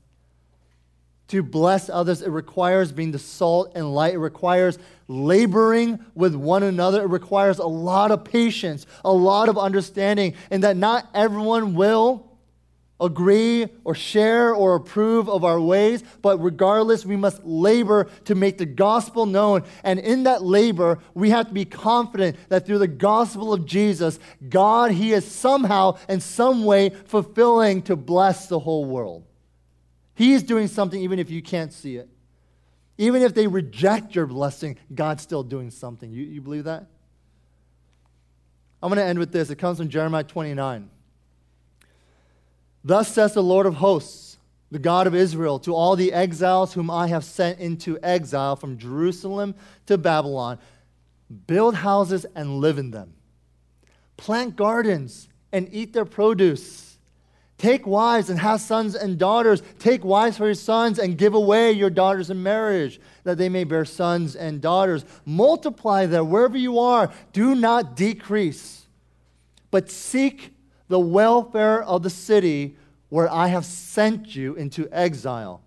to 1.33 1.41
bless 1.41 1.89
others, 1.89 2.21
it 2.21 2.29
requires 2.29 2.91
being 2.91 3.11
the 3.11 3.17
salt 3.17 3.71
and 3.73 3.91
light. 3.91 4.13
It 4.13 4.19
requires 4.19 4.77
laboring 5.07 5.97
with 6.13 6.35
one 6.35 6.61
another. 6.61 7.01
It 7.01 7.07
requires 7.07 7.57
a 7.57 7.65
lot 7.65 8.11
of 8.11 8.23
patience, 8.23 8.85
a 9.03 9.11
lot 9.11 9.49
of 9.49 9.57
understanding, 9.57 10.35
and 10.51 10.61
that 10.61 10.77
not 10.77 11.09
everyone 11.15 11.73
will 11.73 12.29
agree 13.01 13.67
or 13.83 13.95
share 13.95 14.53
or 14.53 14.75
approve 14.75 15.27
of 15.27 15.43
our 15.43 15.59
ways, 15.59 16.03
but 16.21 16.37
regardless, 16.37 17.03
we 17.03 17.15
must 17.15 17.43
labor 17.43 18.11
to 18.25 18.35
make 18.35 18.59
the 18.59 18.67
gospel 18.67 19.25
known. 19.25 19.63
And 19.83 19.97
in 19.97 20.25
that 20.25 20.43
labor, 20.43 20.99
we 21.15 21.31
have 21.31 21.47
to 21.47 21.53
be 21.53 21.65
confident 21.65 22.37
that 22.49 22.67
through 22.67 22.77
the 22.77 22.87
gospel 22.87 23.51
of 23.53 23.65
Jesus, 23.65 24.19
God, 24.49 24.91
He 24.91 25.13
is 25.13 25.25
somehow, 25.25 25.97
and 26.07 26.21
some 26.21 26.63
way, 26.63 26.89
fulfilling 26.89 27.81
to 27.83 27.95
bless 27.95 28.45
the 28.45 28.59
whole 28.59 28.85
world. 28.85 29.23
He 30.15 30.33
is 30.33 30.43
doing 30.43 30.67
something 30.67 31.01
even 31.01 31.19
if 31.19 31.29
you 31.29 31.41
can't 31.41 31.73
see 31.73 31.97
it. 31.97 32.09
Even 32.97 33.21
if 33.21 33.33
they 33.33 33.47
reject 33.47 34.15
your 34.15 34.27
blessing, 34.27 34.77
God's 34.93 35.23
still 35.23 35.43
doing 35.43 35.71
something. 35.71 36.11
You, 36.11 36.23
you 36.23 36.41
believe 36.41 36.65
that? 36.65 36.85
I'm 38.81 38.89
going 38.89 38.97
to 38.97 39.05
end 39.05 39.17
with 39.17 39.31
this. 39.31 39.49
It 39.49 39.55
comes 39.55 39.79
from 39.79 39.89
Jeremiah 39.89 40.23
29. 40.23 40.89
Thus 42.83 43.07
says 43.07 43.33
the 43.33 43.41
Lord 43.41 43.65
of 43.65 43.75
hosts, 43.75 44.37
the 44.69 44.79
God 44.79 45.07
of 45.07 45.15
Israel, 45.15 45.57
to 45.59 45.73
all 45.73 45.95
the 45.95 46.11
exiles 46.13 46.73
whom 46.73 46.91
I 46.91 47.07
have 47.07 47.23
sent 47.23 47.59
into 47.59 47.97
exile 48.03 48.55
from 48.55 48.77
Jerusalem 48.77 49.55
to 49.85 49.97
Babylon 49.97 50.59
build 51.47 51.75
houses 51.75 52.25
and 52.35 52.59
live 52.59 52.77
in 52.77 52.91
them, 52.91 53.13
plant 54.17 54.55
gardens 54.55 55.29
and 55.51 55.67
eat 55.71 55.93
their 55.93 56.05
produce. 56.05 56.92
Take 57.57 57.87
wives 57.87 58.29
and 58.29 58.39
have 58.39 58.59
sons 58.59 58.95
and 58.95 59.17
daughters. 59.17 59.61
Take 59.79 60.03
wives 60.03 60.37
for 60.37 60.45
your 60.45 60.53
sons 60.53 60.99
and 60.99 61.17
give 61.17 61.33
away 61.33 61.71
your 61.71 61.89
daughters 61.89 62.29
in 62.29 62.43
marriage, 62.43 62.99
that 63.23 63.37
they 63.37 63.47
may 63.47 63.63
bear 63.63 63.85
sons 63.85 64.35
and 64.35 64.59
daughters. 64.59 65.05
Multiply 65.25 66.05
them 66.07 66.29
wherever 66.29 66.57
you 66.57 66.79
are. 66.79 67.11
Do 67.31 67.55
not 67.55 67.95
decrease, 67.95 68.87
but 69.71 69.89
seek 69.89 70.53
the 70.89 70.99
welfare 70.99 71.81
of 71.81 72.03
the 72.03 72.09
city 72.09 72.75
where 73.09 73.31
I 73.31 73.47
have 73.47 73.65
sent 73.65 74.35
you 74.35 74.55
into 74.55 74.89
exile, 74.91 75.61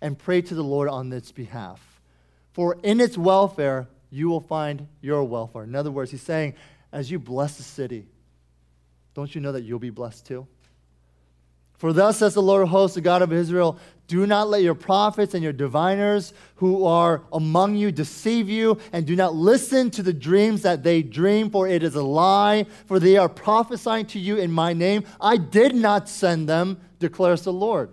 and 0.00 0.18
pray 0.18 0.40
to 0.40 0.54
the 0.54 0.64
Lord 0.64 0.88
on 0.88 1.12
its 1.12 1.32
behalf. 1.32 2.00
For 2.52 2.78
in 2.82 3.00
its 3.00 3.18
welfare, 3.18 3.88
you 4.10 4.28
will 4.28 4.40
find 4.40 4.86
your 5.00 5.24
welfare. 5.24 5.64
In 5.64 5.74
other 5.74 5.90
words, 5.90 6.10
he's 6.10 6.22
saying, 6.22 6.54
as 6.92 7.10
you 7.10 7.18
bless 7.18 7.56
the 7.56 7.62
city, 7.62 8.06
don't 9.14 9.34
you 9.34 9.40
know 9.40 9.52
that 9.52 9.62
you'll 9.62 9.78
be 9.78 9.90
blessed 9.90 10.26
too? 10.26 10.46
For 11.82 11.92
thus 11.92 12.18
says 12.18 12.34
the 12.34 12.40
Lord 12.40 12.62
of 12.62 12.68
hosts, 12.68 12.94
the 12.94 13.00
God 13.00 13.22
of 13.22 13.32
Israel, 13.32 13.76
do 14.06 14.24
not 14.24 14.48
let 14.48 14.62
your 14.62 14.72
prophets 14.72 15.34
and 15.34 15.42
your 15.42 15.52
diviners 15.52 16.32
who 16.54 16.86
are 16.86 17.22
among 17.32 17.74
you 17.74 17.90
deceive 17.90 18.48
you, 18.48 18.78
and 18.92 19.04
do 19.04 19.16
not 19.16 19.34
listen 19.34 19.90
to 19.90 20.02
the 20.04 20.12
dreams 20.12 20.62
that 20.62 20.84
they 20.84 21.02
dream, 21.02 21.50
for 21.50 21.66
it 21.66 21.82
is 21.82 21.96
a 21.96 22.02
lie, 22.04 22.66
for 22.86 23.00
they 23.00 23.16
are 23.16 23.28
prophesying 23.28 24.06
to 24.06 24.20
you 24.20 24.36
in 24.36 24.52
my 24.52 24.72
name. 24.72 25.02
I 25.20 25.36
did 25.36 25.74
not 25.74 26.08
send 26.08 26.48
them, 26.48 26.80
declares 27.00 27.42
the 27.42 27.52
Lord. 27.52 27.90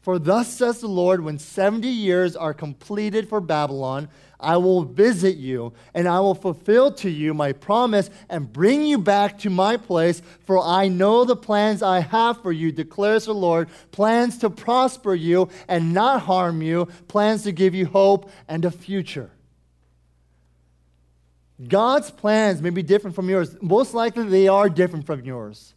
For 0.00 0.16
thus 0.16 0.46
says 0.46 0.78
the 0.78 0.86
Lord, 0.86 1.24
when 1.24 1.40
70 1.40 1.88
years 1.88 2.36
are 2.36 2.54
completed 2.54 3.28
for 3.28 3.40
Babylon, 3.40 4.08
I 4.38 4.56
will 4.58 4.84
visit 4.84 5.36
you, 5.36 5.72
and 5.94 6.06
I 6.06 6.20
will 6.20 6.34
fulfill 6.34 6.92
to 6.92 7.10
you 7.10 7.32
my 7.32 7.52
promise 7.52 8.10
and 8.28 8.52
bring 8.52 8.82
you 8.82 8.98
back 8.98 9.38
to 9.40 9.50
my 9.50 9.76
place, 9.76 10.20
for 10.44 10.58
I 10.58 10.88
know 10.88 11.24
the 11.24 11.36
plans 11.36 11.82
I 11.82 12.00
have 12.00 12.42
for 12.42 12.52
you, 12.52 12.72
declares 12.72 13.26
the 13.26 13.34
Lord 13.34 13.68
plans 13.92 14.38
to 14.38 14.50
prosper 14.50 15.14
you 15.14 15.48
and 15.68 15.94
not 15.94 16.22
harm 16.22 16.62
you, 16.62 16.86
plans 17.08 17.44
to 17.44 17.52
give 17.52 17.74
you 17.74 17.86
hope 17.86 18.30
and 18.48 18.64
a 18.64 18.70
future. 18.70 19.30
God's 21.66 22.10
plans 22.10 22.60
may 22.60 22.70
be 22.70 22.82
different 22.82 23.16
from 23.16 23.30
yours. 23.30 23.56
Most 23.62 23.94
likely, 23.94 24.24
they 24.24 24.48
are 24.48 24.68
different 24.68 25.06
from 25.06 25.24
yours. 25.24 25.72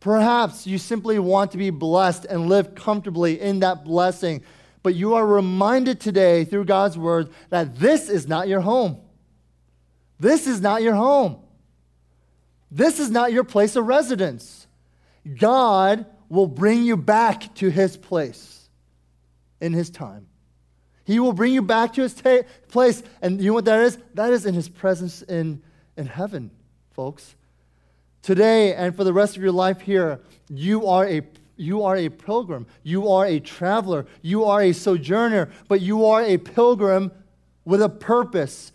Perhaps 0.00 0.66
you 0.66 0.76
simply 0.76 1.18
want 1.18 1.50
to 1.52 1.58
be 1.58 1.70
blessed 1.70 2.26
and 2.26 2.48
live 2.48 2.74
comfortably 2.74 3.40
in 3.40 3.60
that 3.60 3.84
blessing 3.84 4.42
but 4.86 4.94
you 4.94 5.14
are 5.14 5.26
reminded 5.26 5.98
today 5.98 6.44
through 6.44 6.64
God's 6.64 6.96
word 6.96 7.30
that 7.50 7.76
this 7.76 8.08
is 8.08 8.28
not 8.28 8.46
your 8.46 8.60
home. 8.60 8.98
This 10.20 10.46
is 10.46 10.60
not 10.60 10.80
your 10.80 10.94
home. 10.94 11.38
This 12.70 13.00
is 13.00 13.10
not 13.10 13.32
your 13.32 13.42
place 13.42 13.74
of 13.74 13.84
residence. 13.84 14.68
God 15.40 16.06
will 16.28 16.46
bring 16.46 16.84
you 16.84 16.96
back 16.96 17.52
to 17.56 17.68
his 17.68 17.96
place 17.96 18.68
in 19.60 19.72
his 19.72 19.90
time. 19.90 20.28
He 21.02 21.18
will 21.18 21.32
bring 21.32 21.52
you 21.52 21.62
back 21.62 21.94
to 21.94 22.02
his 22.02 22.14
ta- 22.14 22.42
place. 22.68 23.02
And 23.20 23.40
you 23.40 23.48
know 23.48 23.54
what 23.54 23.64
that 23.64 23.80
is? 23.80 23.98
That 24.14 24.32
is 24.32 24.46
in 24.46 24.54
his 24.54 24.68
presence 24.68 25.20
in, 25.20 25.64
in 25.96 26.06
heaven, 26.06 26.52
folks. 26.92 27.34
Today 28.22 28.72
and 28.72 28.94
for 28.94 29.02
the 29.02 29.12
rest 29.12 29.36
of 29.36 29.42
your 29.42 29.50
life 29.50 29.80
here, 29.80 30.20
you 30.48 30.86
are 30.86 31.04
a 31.08 31.22
you 31.56 31.82
are 31.82 31.96
a 31.96 32.08
pilgrim. 32.08 32.66
You 32.82 33.10
are 33.10 33.26
a 33.26 33.40
traveler. 33.40 34.06
You 34.22 34.44
are 34.44 34.62
a 34.62 34.72
sojourner, 34.72 35.50
but 35.68 35.80
you 35.80 36.06
are 36.06 36.22
a 36.22 36.38
pilgrim 36.38 37.12
with 37.64 37.82
a 37.82 37.88
purpose. 37.88 38.72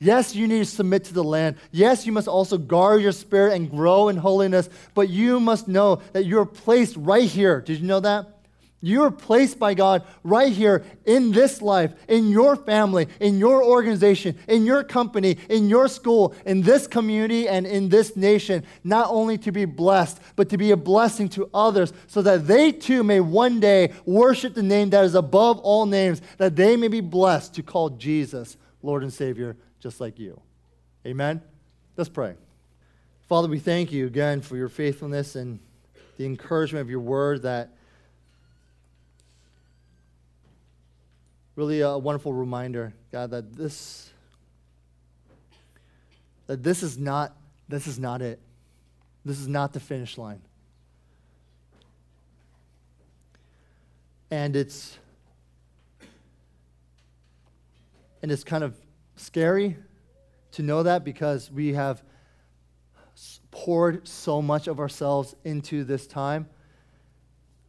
Yes, 0.00 0.34
you 0.34 0.46
need 0.46 0.58
to 0.58 0.64
submit 0.64 1.04
to 1.04 1.14
the 1.14 1.24
land. 1.24 1.56
Yes, 1.72 2.06
you 2.06 2.12
must 2.12 2.28
also 2.28 2.56
guard 2.56 3.02
your 3.02 3.12
spirit 3.12 3.54
and 3.54 3.68
grow 3.68 4.08
in 4.08 4.16
holiness, 4.16 4.68
but 4.94 5.08
you 5.08 5.40
must 5.40 5.66
know 5.66 5.96
that 6.12 6.24
you're 6.24 6.46
placed 6.46 6.96
right 6.96 7.28
here. 7.28 7.60
Did 7.60 7.80
you 7.80 7.86
know 7.86 8.00
that? 8.00 8.37
You 8.80 9.02
are 9.02 9.10
placed 9.10 9.58
by 9.58 9.74
God 9.74 10.04
right 10.22 10.52
here 10.52 10.84
in 11.04 11.32
this 11.32 11.60
life, 11.60 11.92
in 12.06 12.28
your 12.28 12.54
family, 12.54 13.08
in 13.18 13.38
your 13.38 13.64
organization, 13.64 14.38
in 14.46 14.64
your 14.64 14.84
company, 14.84 15.36
in 15.48 15.68
your 15.68 15.88
school, 15.88 16.32
in 16.46 16.62
this 16.62 16.86
community, 16.86 17.48
and 17.48 17.66
in 17.66 17.88
this 17.88 18.16
nation, 18.16 18.64
not 18.84 19.10
only 19.10 19.36
to 19.38 19.50
be 19.50 19.64
blessed, 19.64 20.20
but 20.36 20.48
to 20.50 20.56
be 20.56 20.70
a 20.70 20.76
blessing 20.76 21.28
to 21.30 21.50
others 21.52 21.92
so 22.06 22.22
that 22.22 22.46
they 22.46 22.70
too 22.70 23.02
may 23.02 23.18
one 23.18 23.58
day 23.58 23.92
worship 24.06 24.54
the 24.54 24.62
name 24.62 24.90
that 24.90 25.04
is 25.04 25.16
above 25.16 25.58
all 25.58 25.84
names, 25.84 26.22
that 26.36 26.54
they 26.54 26.76
may 26.76 26.88
be 26.88 27.00
blessed 27.00 27.54
to 27.54 27.64
call 27.64 27.90
Jesus 27.90 28.56
Lord 28.82 29.02
and 29.02 29.12
Savior 29.12 29.56
just 29.80 30.00
like 30.00 30.20
you. 30.20 30.40
Amen? 31.04 31.42
Let's 31.96 32.10
pray. 32.10 32.36
Father, 33.28 33.48
we 33.48 33.58
thank 33.58 33.90
you 33.90 34.06
again 34.06 34.40
for 34.40 34.56
your 34.56 34.68
faithfulness 34.68 35.34
and 35.34 35.58
the 36.16 36.26
encouragement 36.26 36.82
of 36.82 36.90
your 36.90 37.00
word 37.00 37.42
that 37.42 37.72
really 41.58 41.80
a 41.80 41.98
wonderful 41.98 42.32
reminder, 42.32 42.94
God, 43.10 43.32
that 43.32 43.56
this 43.56 44.12
that 46.46 46.62
this 46.62 46.84
is 46.84 46.96
not 46.96 47.36
this 47.68 47.88
is 47.88 47.98
not 47.98 48.22
it. 48.22 48.38
This 49.24 49.40
is 49.40 49.48
not 49.48 49.72
the 49.72 49.80
finish 49.80 50.16
line. 50.16 50.40
And 54.30 54.54
it's 54.54 55.00
and 58.22 58.30
it's 58.30 58.44
kind 58.44 58.62
of 58.62 58.76
scary 59.16 59.76
to 60.52 60.62
know 60.62 60.84
that 60.84 61.02
because 61.02 61.50
we 61.50 61.74
have 61.74 62.04
poured 63.50 64.06
so 64.06 64.40
much 64.40 64.68
of 64.68 64.78
ourselves 64.78 65.34
into 65.44 65.82
this 65.82 66.06
time. 66.06 66.48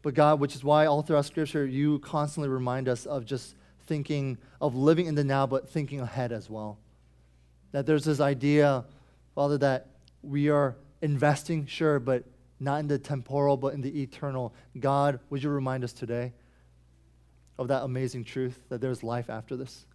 But 0.04 0.13
God, 0.13 0.39
which 0.39 0.54
is 0.54 0.63
why 0.63 0.86
all 0.86 1.02
throughout 1.02 1.25
Scripture, 1.25 1.65
you 1.65 1.97
constantly 1.99 2.49
remind 2.49 2.88
us 2.88 3.08
of 3.08 3.25
just 3.25 3.56
thinking 3.89 4.38
of 4.62 4.75
living 4.75 5.08
in 5.08 5.15
the 5.15 5.23
now, 5.23 5.47
but 5.47 5.67
thinking 5.67 5.99
ahead 5.99 6.32
as 6.32 6.47
well. 6.49 6.78
That 7.71 7.88
there's 7.88 8.06
this 8.06 8.19
idea, 8.19 8.86
Father, 9.34 9.58
that 9.58 9.88
we 10.21 10.49
are 10.49 10.78
investing, 11.02 11.65
sure, 11.65 11.99
but 11.99 12.23
not 12.60 12.80
in 12.80 12.88
the 12.88 12.99
temporal, 12.99 13.58
but 13.58 13.73
in 13.73 13.82
the 13.82 14.02
eternal. 14.02 14.54
God, 14.80 15.19
would 15.30 15.41
you 15.41 15.49
remind 15.49 15.84
us 15.84 15.91
today 15.91 16.34
of 17.58 17.69
that 17.69 17.84
amazing 17.84 18.25
truth 18.25 18.62
that 18.69 18.80
there's 18.80 19.04
life 19.04 19.30
after 19.30 19.58
this? 19.58 19.86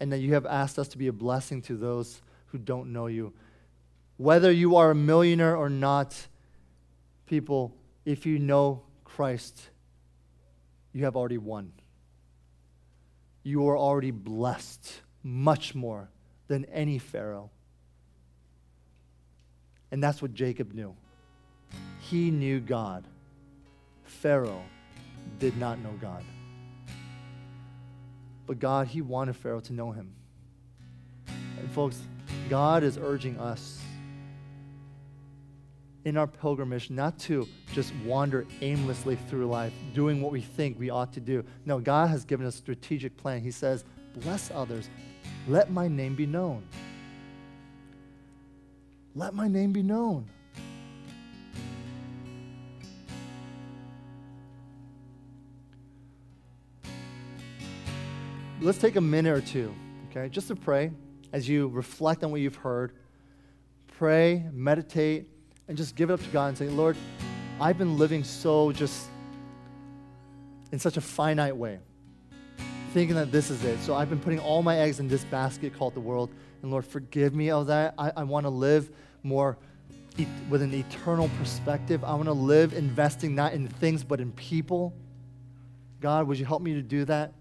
And 0.00 0.10
that 0.12 0.18
you 0.18 0.34
have 0.34 0.44
asked 0.44 0.80
us 0.80 0.88
to 0.88 0.98
be 0.98 1.06
a 1.06 1.12
blessing 1.12 1.62
to 1.62 1.76
those 1.76 2.20
who 2.46 2.58
don't 2.58 2.92
know 2.92 3.06
you. 3.06 3.32
Whether 4.16 4.50
you 4.50 4.76
are 4.76 4.90
a 4.90 4.96
millionaire 4.96 5.56
or 5.56 5.70
not, 5.70 6.26
people, 7.26 7.76
if 8.04 8.26
you 8.26 8.40
know 8.40 8.82
Christ, 9.04 9.70
you 10.92 11.04
have 11.04 11.14
already 11.14 11.38
won 11.38 11.72
you 13.42 13.68
are 13.68 13.76
already 13.76 14.10
blessed 14.10 15.00
much 15.22 15.74
more 15.74 16.08
than 16.48 16.64
any 16.66 16.98
Pharaoh. 16.98 17.50
And 19.90 20.02
that's 20.02 20.22
what 20.22 20.32
Jacob 20.32 20.72
knew. 20.72 20.94
He 22.00 22.30
knew 22.30 22.60
God. 22.60 23.04
Pharaoh 24.04 24.62
did 25.38 25.56
not 25.56 25.78
know 25.78 25.92
God. 26.00 26.24
But 28.46 28.58
God, 28.58 28.86
he 28.86 29.02
wanted 29.02 29.36
Pharaoh 29.36 29.60
to 29.60 29.72
know 29.72 29.92
him. 29.92 30.12
And 31.58 31.70
folks, 31.70 32.00
God 32.48 32.82
is 32.82 32.98
urging 32.98 33.38
us 33.38 33.80
in 36.04 36.16
our 36.16 36.26
pilgrimage 36.26 36.90
not 36.90 37.18
to 37.20 37.46
just 37.72 37.94
wander 38.04 38.46
aimlessly 38.60 39.16
through 39.28 39.46
life 39.46 39.72
doing 39.94 40.20
what 40.20 40.32
we 40.32 40.40
think 40.40 40.78
we 40.78 40.90
ought 40.90 41.12
to 41.12 41.20
do. 41.20 41.44
No, 41.64 41.78
God 41.78 42.10
has 42.10 42.24
given 42.24 42.46
us 42.46 42.54
a 42.54 42.58
strategic 42.58 43.16
plan. 43.16 43.40
He 43.40 43.50
says, 43.50 43.84
Bless 44.16 44.50
others, 44.50 44.90
let 45.48 45.70
my 45.70 45.88
name 45.88 46.14
be 46.14 46.26
known. 46.26 46.64
Let 49.14 49.34
my 49.34 49.48
name 49.48 49.72
be 49.72 49.82
known. 49.82 50.28
Let's 58.60 58.78
take 58.78 58.96
a 58.96 59.00
minute 59.00 59.36
or 59.36 59.40
two, 59.40 59.74
okay, 60.10 60.28
just 60.28 60.48
to 60.48 60.54
pray 60.54 60.92
as 61.32 61.48
you 61.48 61.68
reflect 61.68 62.22
on 62.22 62.30
what 62.30 62.40
you've 62.40 62.56
heard. 62.56 62.92
Pray, 63.98 64.46
meditate, 64.52 65.28
and 65.68 65.76
just 65.76 65.96
give 65.96 66.10
it 66.10 66.12
up 66.12 66.22
to 66.22 66.28
God 66.30 66.48
and 66.48 66.58
say, 66.58 66.68
Lord, 66.68 66.96
I've 67.60 67.78
been 67.78 67.98
living 67.98 68.24
so 68.24 68.72
just 68.72 69.06
in 70.72 70.78
such 70.78 70.96
a 70.96 71.00
finite 71.00 71.56
way, 71.56 71.78
thinking 72.92 73.16
that 73.16 73.30
this 73.30 73.50
is 73.50 73.62
it. 73.64 73.78
So 73.80 73.94
I've 73.94 74.08
been 74.08 74.20
putting 74.20 74.40
all 74.40 74.62
my 74.62 74.78
eggs 74.78 75.00
in 75.00 75.08
this 75.08 75.24
basket 75.24 75.76
called 75.76 75.94
the 75.94 76.00
world. 76.00 76.30
And 76.62 76.70
Lord, 76.70 76.84
forgive 76.84 77.34
me 77.34 77.50
of 77.50 77.66
that. 77.68 77.94
I, 77.98 78.12
I 78.16 78.24
want 78.24 78.44
to 78.44 78.50
live 78.50 78.90
more 79.22 79.58
e- 80.16 80.26
with 80.48 80.62
an 80.62 80.72
eternal 80.74 81.30
perspective. 81.38 82.04
I 82.04 82.14
want 82.14 82.26
to 82.26 82.32
live 82.32 82.72
investing 82.72 83.34
not 83.34 83.52
in 83.52 83.68
things, 83.68 84.02
but 84.02 84.20
in 84.20 84.32
people. 84.32 84.94
God, 86.00 86.26
would 86.26 86.38
you 86.38 86.46
help 86.46 86.62
me 86.62 86.74
to 86.74 86.82
do 86.82 87.04
that? 87.04 87.32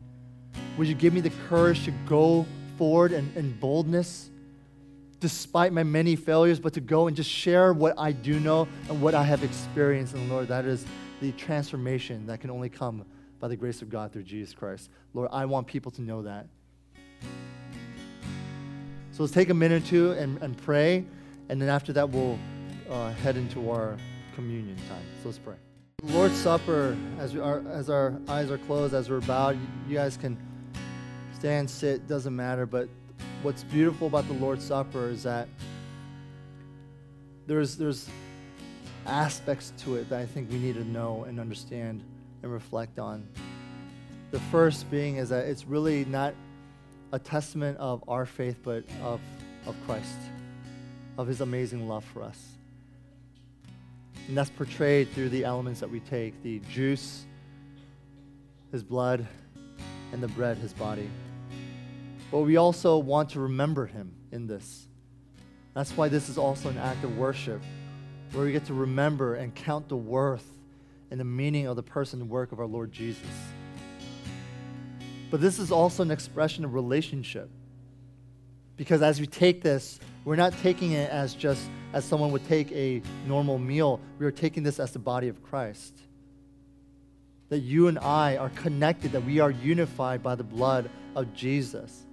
Would 0.77 0.87
you 0.87 0.95
give 0.95 1.13
me 1.13 1.21
the 1.21 1.31
courage 1.49 1.85
to 1.85 1.91
go 2.07 2.45
forward 2.77 3.11
in, 3.11 3.31
in 3.35 3.57
boldness? 3.59 4.29
Despite 5.21 5.71
my 5.71 5.83
many 5.83 6.17
failures, 6.17 6.59
but 6.59 6.73
to 6.73 6.81
go 6.81 7.07
and 7.07 7.15
just 7.15 7.29
share 7.29 7.71
what 7.71 7.93
I 7.97 8.11
do 8.11 8.39
know 8.39 8.67
and 8.89 9.01
what 9.01 9.13
I 9.13 9.23
have 9.23 9.43
experienced. 9.43 10.13
in 10.13 10.27
the 10.27 10.33
Lord, 10.33 10.49
that 10.49 10.65
is 10.65 10.83
the 11.21 11.31
transformation 11.33 12.25
that 12.25 12.41
can 12.41 12.49
only 12.49 12.67
come 12.67 13.05
by 13.39 13.47
the 13.47 13.55
grace 13.55 13.81
of 13.81 13.89
God 13.89 14.11
through 14.11 14.23
Jesus 14.23 14.53
Christ. 14.53 14.89
Lord, 15.13 15.29
I 15.31 15.45
want 15.45 15.67
people 15.67 15.91
to 15.91 16.01
know 16.01 16.23
that. 16.23 16.47
So 19.11 19.23
let's 19.23 19.33
take 19.33 19.49
a 19.49 19.53
minute 19.53 19.83
or 19.83 19.85
two 19.85 20.11
and, 20.13 20.41
and 20.41 20.57
pray, 20.57 21.05
and 21.49 21.61
then 21.61 21.69
after 21.69 21.93
that, 21.93 22.09
we'll 22.09 22.39
uh, 22.89 23.11
head 23.13 23.37
into 23.37 23.69
our 23.69 23.97
communion 24.35 24.75
time. 24.89 25.03
So 25.21 25.29
let's 25.29 25.37
pray. 25.37 25.55
Lord's 26.03 26.35
Supper, 26.35 26.97
as, 27.19 27.35
we 27.35 27.41
are, 27.41 27.61
as 27.69 27.89
our 27.89 28.15
eyes 28.27 28.49
are 28.49 28.57
closed, 28.57 28.95
as 28.95 29.09
we're 29.09 29.21
bowed, 29.21 29.59
you 29.87 29.95
guys 29.95 30.17
can 30.17 30.35
stand, 31.33 31.69
sit, 31.69 32.07
doesn't 32.07 32.35
matter, 32.35 32.65
but 32.65 32.89
what's 33.43 33.63
beautiful 33.63 34.05
about 34.05 34.27
the 34.27 34.33
Lord's 34.33 34.63
Supper 34.63 35.09
is 35.09 35.23
that 35.23 35.47
there's, 37.47 37.75
there's 37.75 38.07
aspects 39.07 39.73
to 39.79 39.95
it 39.95 40.09
that 40.09 40.19
I 40.19 40.25
think 40.27 40.51
we 40.51 40.59
need 40.59 40.75
to 40.75 40.83
know 40.83 41.23
and 41.23 41.39
understand 41.39 42.03
and 42.43 42.51
reflect 42.51 42.99
on. 42.99 43.27
The 44.29 44.39
first 44.39 44.89
being 44.91 45.17
is 45.17 45.29
that 45.29 45.45
it's 45.47 45.65
really 45.65 46.05
not 46.05 46.35
a 47.11 47.19
testament 47.19 47.77
of 47.79 48.03
our 48.07 48.27
faith, 48.27 48.57
but 48.63 48.83
of, 49.01 49.19
of 49.65 49.75
Christ, 49.85 50.17
of 51.17 51.27
his 51.27 51.41
amazing 51.41 51.87
love 51.87 52.05
for 52.05 52.21
us. 52.21 52.39
And 54.27 54.37
that's 54.37 54.51
portrayed 54.51 55.11
through 55.13 55.29
the 55.29 55.43
elements 55.43 55.79
that 55.79 55.89
we 55.89 55.99
take 55.99 56.41
the 56.43 56.59
juice, 56.71 57.25
his 58.71 58.83
blood, 58.83 59.27
and 60.13 60.21
the 60.21 60.27
bread, 60.29 60.57
his 60.57 60.73
body. 60.73 61.09
But 62.31 62.39
we 62.39 62.55
also 62.55 62.97
want 62.97 63.31
to 63.31 63.41
remember 63.41 63.85
him 63.85 64.13
in 64.31 64.47
this. 64.47 64.87
That's 65.73 65.91
why 65.91 66.07
this 66.07 66.29
is 66.29 66.37
also 66.37 66.69
an 66.69 66.77
act 66.77 67.03
of 67.03 67.17
worship, 67.17 67.61
where 68.31 68.45
we 68.45 68.53
get 68.53 68.65
to 68.65 68.73
remember 68.73 69.35
and 69.35 69.53
count 69.53 69.89
the 69.89 69.97
worth 69.97 70.47
and 71.11 71.19
the 71.19 71.25
meaning 71.25 71.67
of 71.67 71.75
the 71.75 71.83
person 71.83 72.21
and 72.21 72.29
work 72.29 72.53
of 72.53 72.59
our 72.61 72.65
Lord 72.65 72.93
Jesus. 72.93 73.27
But 75.29 75.41
this 75.41 75.59
is 75.59 75.71
also 75.71 76.03
an 76.03 76.11
expression 76.11 76.63
of 76.63 76.73
relationship. 76.73 77.49
Because 78.77 79.01
as 79.01 79.19
we 79.19 79.27
take 79.27 79.61
this, 79.61 79.99
we're 80.23 80.37
not 80.37 80.53
taking 80.59 80.93
it 80.93 81.09
as 81.09 81.33
just 81.33 81.61
as 81.93 82.05
someone 82.05 82.31
would 82.31 82.47
take 82.47 82.71
a 82.71 83.01
normal 83.27 83.57
meal. 83.57 83.99
We 84.19 84.25
are 84.25 84.31
taking 84.31 84.63
this 84.63 84.79
as 84.79 84.91
the 84.91 84.99
body 84.99 85.27
of 85.27 85.43
Christ. 85.43 85.93
That 87.49 87.59
you 87.59 87.89
and 87.89 87.99
I 87.99 88.37
are 88.37 88.49
connected, 88.49 89.11
that 89.11 89.25
we 89.25 89.39
are 89.39 89.51
unified 89.51 90.23
by 90.23 90.35
the 90.35 90.43
blood 90.43 90.89
of 91.15 91.33
Jesus 91.33 92.05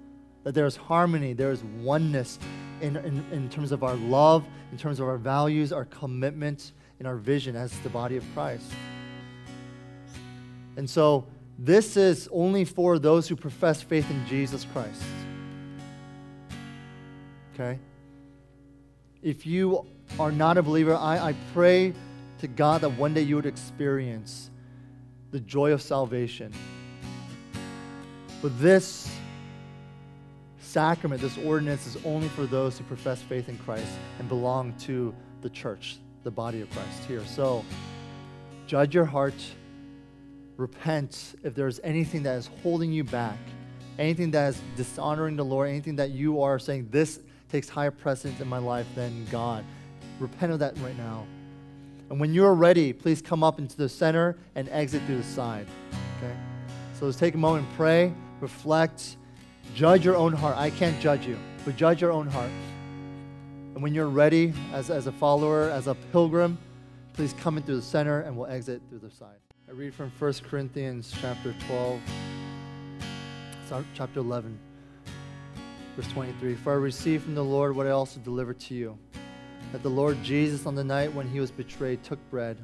that 0.45 0.55
there's 0.55 0.77
harmony, 0.77 1.33
there's 1.33 1.63
oneness 1.63 2.39
in, 2.81 2.97
in, 2.97 3.25
in 3.33 3.49
terms 3.49 3.73
of 3.73 3.83
our 3.83 3.95
love, 3.95 4.45
in 4.73 4.79
terms 4.79 5.01
of 5.01 5.09
our 5.09 5.19
values, 5.19 5.73
our 5.73 5.85
commitment, 5.87 6.73
and 6.99 7.07
our 7.07 7.17
vision 7.17 7.57
as 7.57 7.77
the 7.81 7.89
body 7.89 8.17
of 8.17 8.25
Christ. 8.35 8.71
And 10.77 10.89
so, 10.89 11.27
this 11.59 11.97
is 11.97 12.29
only 12.31 12.65
for 12.65 13.01
those 13.01 13.27
who 13.27 13.35
profess 13.35 13.83
faith 13.83 14.09
in 14.11 14.25
Jesus 14.27 14.65
Christ. 14.73 15.03
Okay? 17.55 17.81
If 19.23 19.45
you 19.45 19.85
are 20.21 20.31
not 20.31 20.57
a 20.57 20.63
believer, 20.63 20.95
I, 20.95 21.31
I 21.31 21.35
pray 21.53 21.93
to 22.39 22.47
God 22.47 22.83
that 22.83 22.91
one 22.91 23.13
day 23.13 23.23
you 23.23 23.35
would 23.35 23.47
experience 23.47 24.51
the 25.33 25.41
joy 25.41 25.73
of 25.73 25.83
salvation. 25.83 26.53
But 28.41 28.59
this 28.61 29.11
sacrament, 30.79 31.21
this 31.21 31.37
ordinance, 31.39 31.89
is 31.89 31.97
only 32.05 32.29
for 32.29 32.47
those 32.47 32.79
who 32.79 32.85
profess 32.85 33.21
faith 33.21 33.49
in 33.49 33.59
Christ 33.59 33.91
and 34.21 34.29
belong 34.29 34.73
to 34.83 35.13
the 35.41 35.51
church, 35.51 35.97
the 36.23 36.31
body 36.31 36.61
of 36.61 36.71
Christ 36.71 37.03
here. 37.09 37.25
So, 37.27 37.65
judge 38.69 38.95
your 38.95 39.05
heart, 39.05 39.35
repent 40.57 41.35
if 41.43 41.53
there's 41.57 41.81
anything 41.83 42.23
that 42.23 42.37
is 42.37 42.49
holding 42.63 42.93
you 42.93 43.03
back, 43.03 43.39
anything 43.99 44.31
that 44.31 44.51
is 44.51 44.61
dishonoring 44.77 45.35
the 45.35 45.45
Lord, 45.45 45.69
anything 45.69 45.97
that 45.97 46.11
you 46.11 46.43
are 46.43 46.61
saying, 46.61 46.87
this 46.93 47.19
takes 47.51 47.69
higher 47.69 47.91
precedence 47.91 48.41
in 48.41 48.47
my 48.47 48.59
life 48.59 48.87
than 48.95 49.25
God. 49.33 49.65
Repent 50.21 50.53
of 50.53 50.61
that 50.61 50.79
right 50.79 50.97
now. 50.97 51.27
And 52.09 52.21
when 52.21 52.33
you're 52.33 52.55
ready, 52.55 52.93
please 52.93 53.21
come 53.21 53.43
up 53.43 53.59
into 53.59 53.77
the 53.77 53.89
center 53.89 54.39
and 54.55 54.69
exit 54.69 55.03
through 55.07 55.17
the 55.17 55.25
side. 55.25 55.67
Okay? 56.19 56.37
So 56.97 57.07
let's 57.07 57.19
take 57.19 57.35
a 57.35 57.39
moment 57.39 57.67
and 57.67 57.77
pray, 57.77 58.13
reflect 58.39 59.17
Judge 59.75 60.05
your 60.05 60.17
own 60.17 60.33
heart. 60.33 60.57
I 60.57 60.71
can't 60.71 61.01
judge 61.01 61.27
you, 61.27 61.39
but 61.65 61.77
judge 61.77 62.01
your 62.01 62.13
own 62.13 62.27
heart. 62.27 62.51
And 63.75 63.83
when 63.83 63.95
you're 63.95 64.09
ready 64.09 64.53
as, 64.73 64.91
as 64.91 65.07
a 65.07 65.13
follower, 65.13 65.71
as 65.71 65.87
a 65.87 65.95
pilgrim, 66.13 66.59
please 67.13 67.33
come 67.35 67.57
in 67.57 67.63
through 67.63 67.77
the 67.77 67.83
center 67.83 68.23
and 68.23 68.37
we'll 68.37 68.49
exit 68.49 68.83
through 68.89 68.99
the 68.99 69.11
side. 69.11 69.39
I 69.69 69.73
read 69.73 69.95
from 69.95 70.11
1 70.19 70.33
Corinthians 70.49 71.15
chapter 71.21 71.55
12, 71.67 72.01
chapter 73.95 74.21
11, 74.21 74.59
verse 75.97 76.09
23. 76.09 76.55
For 76.57 76.73
I 76.73 76.77
received 76.77 77.25
from 77.25 77.35
the 77.35 77.45
Lord 77.45 77.77
what 77.77 77.87
I 77.87 77.91
also 77.91 78.19
delivered 78.21 78.59
to 78.61 78.75
you 78.75 78.99
that 79.73 79.83
the 79.83 79.91
Lord 79.91 80.23
Jesus, 80.23 80.67
on 80.67 80.75
the 80.75 80.85
night 80.85 81.13
when 81.13 81.29
he 81.29 81.41
was 81.41 81.51
betrayed, 81.51 82.03
took 82.03 82.19
bread. 82.31 82.57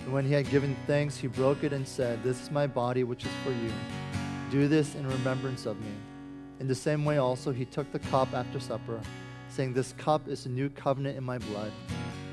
And 0.00 0.12
when 0.12 0.24
he 0.24 0.32
had 0.32 0.50
given 0.50 0.76
thanks, 0.86 1.16
he 1.16 1.28
broke 1.28 1.64
it 1.64 1.72
and 1.72 1.86
said, 1.86 2.22
This 2.22 2.42
is 2.42 2.50
my 2.50 2.66
body, 2.66 3.04
which 3.04 3.24
is 3.24 3.32
for 3.44 3.52
you. 3.52 3.72
Do 4.50 4.68
this 4.68 4.94
in 4.94 5.06
remembrance 5.06 5.66
of 5.66 5.78
me. 5.80 5.92
In 6.58 6.68
the 6.68 6.74
same 6.74 7.04
way, 7.04 7.18
also, 7.18 7.52
he 7.52 7.64
took 7.64 7.90
the 7.92 7.98
cup 7.98 8.32
after 8.32 8.58
supper, 8.58 9.00
saying, 9.48 9.74
This 9.74 9.92
cup 9.98 10.26
is 10.26 10.46
a 10.46 10.48
new 10.48 10.70
covenant 10.70 11.18
in 11.18 11.24
my 11.24 11.38
blood. 11.38 11.72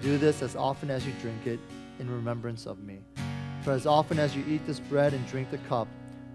Do 0.01 0.17
this 0.17 0.41
as 0.41 0.55
often 0.55 0.89
as 0.89 1.05
you 1.05 1.13
drink 1.21 1.45
it 1.45 1.59
in 1.99 2.09
remembrance 2.09 2.65
of 2.65 2.79
me. 2.83 2.99
For 3.63 3.71
as 3.71 3.85
often 3.85 4.19
as 4.19 4.35
you 4.35 4.43
eat 4.47 4.65
this 4.65 4.79
bread 4.79 5.13
and 5.13 5.25
drink 5.27 5.51
the 5.51 5.57
cup, 5.59 5.87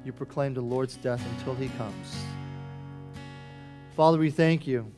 you 0.05 0.13
proclaim 0.13 0.55
the 0.55 0.61
Lord's 0.61 0.97
death 0.97 1.23
until 1.37 1.55
he 1.55 1.69
comes. 1.71 2.17
Father, 3.97 4.19
we 4.19 4.31
thank 4.31 4.67
you 4.67 4.91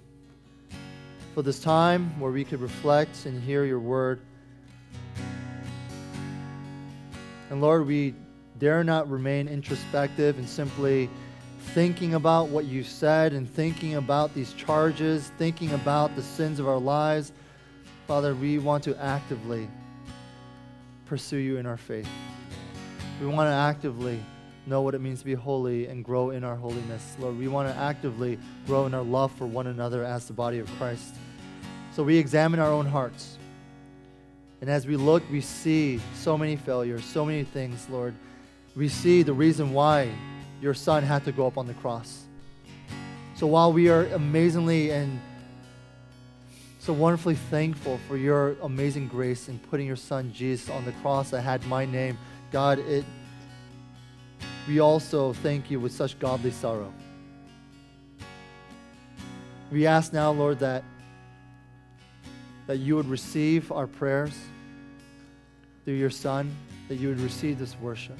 for 1.34 1.42
this 1.42 1.60
time 1.60 2.18
where 2.20 2.30
we 2.30 2.44
could 2.44 2.60
reflect 2.60 3.24
and 3.24 3.42
hear 3.42 3.64
your 3.64 3.80
word. 3.80 4.20
And 7.50 7.60
Lord, 7.60 7.86
we 7.86 8.14
dare 8.58 8.84
not 8.84 9.10
remain 9.10 9.48
introspective 9.48 10.38
and 10.38 10.48
simply 10.48 11.08
thinking 11.74 12.14
about 12.14 12.48
what 12.48 12.64
you 12.64 12.82
said 12.82 13.32
and 13.32 13.48
thinking 13.48 13.94
about 13.94 14.34
these 14.34 14.52
charges, 14.54 15.30
thinking 15.38 15.72
about 15.72 16.16
the 16.16 16.22
sins 16.22 16.58
of 16.58 16.66
our 16.66 16.78
lives, 16.80 17.32
Father, 18.08 18.34
we 18.34 18.58
want 18.58 18.82
to 18.82 19.00
actively 19.00 19.68
pursue 21.06 21.36
you 21.36 21.58
in 21.58 21.66
our 21.66 21.76
faith. 21.76 22.08
We 23.20 23.28
want 23.28 23.46
to 23.46 23.54
actively 23.54 24.20
know 24.66 24.82
what 24.82 24.96
it 24.96 25.00
means 25.00 25.20
to 25.20 25.24
be 25.24 25.34
holy 25.34 25.86
and 25.86 26.04
grow 26.04 26.30
in 26.30 26.42
our 26.42 26.56
holiness. 26.56 27.14
Lord, 27.20 27.38
we 27.38 27.46
want 27.46 27.68
to 27.68 27.80
actively 27.80 28.36
grow 28.66 28.86
in 28.86 28.94
our 28.94 29.02
love 29.02 29.30
for 29.32 29.46
one 29.46 29.68
another 29.68 30.04
as 30.04 30.26
the 30.26 30.32
body 30.32 30.58
of 30.58 30.68
Christ. 30.76 31.14
So 31.92 32.02
we 32.02 32.18
examine 32.18 32.58
our 32.58 32.70
own 32.70 32.86
hearts. 32.86 33.38
And 34.60 34.68
as 34.68 34.88
we 34.88 34.96
look, 34.96 35.22
we 35.30 35.40
see 35.40 36.00
so 36.16 36.36
many 36.36 36.56
failures, 36.56 37.04
so 37.04 37.24
many 37.24 37.44
things, 37.44 37.86
Lord. 37.88 38.14
We 38.74 38.88
see 38.88 39.22
the 39.22 39.32
reason 39.32 39.72
why 39.72 40.10
your 40.60 40.74
son 40.74 41.02
had 41.02 41.24
to 41.24 41.32
go 41.32 41.46
up 41.46 41.56
on 41.56 41.66
the 41.66 41.74
cross. 41.74 42.24
So 43.34 43.46
while 43.46 43.72
we 43.72 43.88
are 43.88 44.04
amazingly 44.06 44.90
and 44.90 45.20
so 46.78 46.92
wonderfully 46.92 47.34
thankful 47.34 47.98
for 48.08 48.16
your 48.16 48.56
amazing 48.62 49.08
grace 49.08 49.48
in 49.48 49.58
putting 49.58 49.86
your 49.86 49.96
son 49.96 50.32
Jesus 50.32 50.68
on 50.68 50.84
the 50.84 50.92
cross 50.92 51.30
that 51.30 51.42
had 51.42 51.66
my 51.66 51.84
name, 51.84 52.18
God, 52.50 52.78
it 52.78 53.04
we 54.68 54.78
also 54.80 55.32
thank 55.32 55.70
you 55.70 55.80
with 55.80 55.92
such 55.92 56.18
godly 56.18 56.50
sorrow. 56.50 56.92
We 59.70 59.86
ask 59.86 60.12
now, 60.12 60.30
Lord, 60.32 60.58
that 60.60 60.84
that 62.66 62.76
you 62.76 62.94
would 62.96 63.08
receive 63.08 63.72
our 63.72 63.86
prayers 63.86 64.38
through 65.84 65.94
your 65.94 66.10
son, 66.10 66.54
that 66.88 66.96
you 66.96 67.08
would 67.08 67.20
receive 67.20 67.58
this 67.58 67.76
worship. 67.80 68.18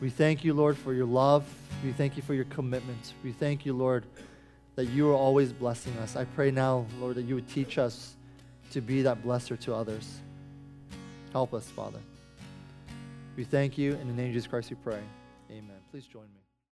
We 0.00 0.10
thank 0.10 0.44
you, 0.44 0.54
Lord, 0.54 0.76
for 0.76 0.92
your 0.92 1.06
love, 1.06 1.44
We 1.84 1.92
thank 1.92 2.16
you 2.16 2.22
for 2.22 2.34
your 2.34 2.46
commitment. 2.46 3.12
We 3.22 3.32
thank 3.32 3.66
you, 3.66 3.74
Lord, 3.74 4.04
that 4.76 4.86
you 4.86 5.10
are 5.10 5.14
always 5.14 5.52
blessing 5.52 5.96
us. 5.98 6.16
I 6.16 6.24
pray 6.24 6.50
now, 6.50 6.86
Lord, 6.98 7.16
that 7.16 7.22
you 7.22 7.34
would 7.34 7.48
teach 7.48 7.76
us 7.76 8.14
to 8.70 8.80
be 8.80 9.02
that 9.02 9.22
blesser 9.22 9.58
to 9.60 9.74
others. 9.74 10.20
Help 11.32 11.52
us, 11.52 11.66
Father. 11.70 12.00
We 13.36 13.44
thank 13.44 13.76
you. 13.76 13.92
In 13.92 14.08
the 14.08 14.14
name 14.14 14.28
of 14.28 14.32
Jesus 14.32 14.46
Christ, 14.46 14.70
we 14.70 14.76
pray. 14.76 15.00
Amen. 15.50 15.76
Please 15.90 16.06
join 16.06 16.24
me. 16.24 16.43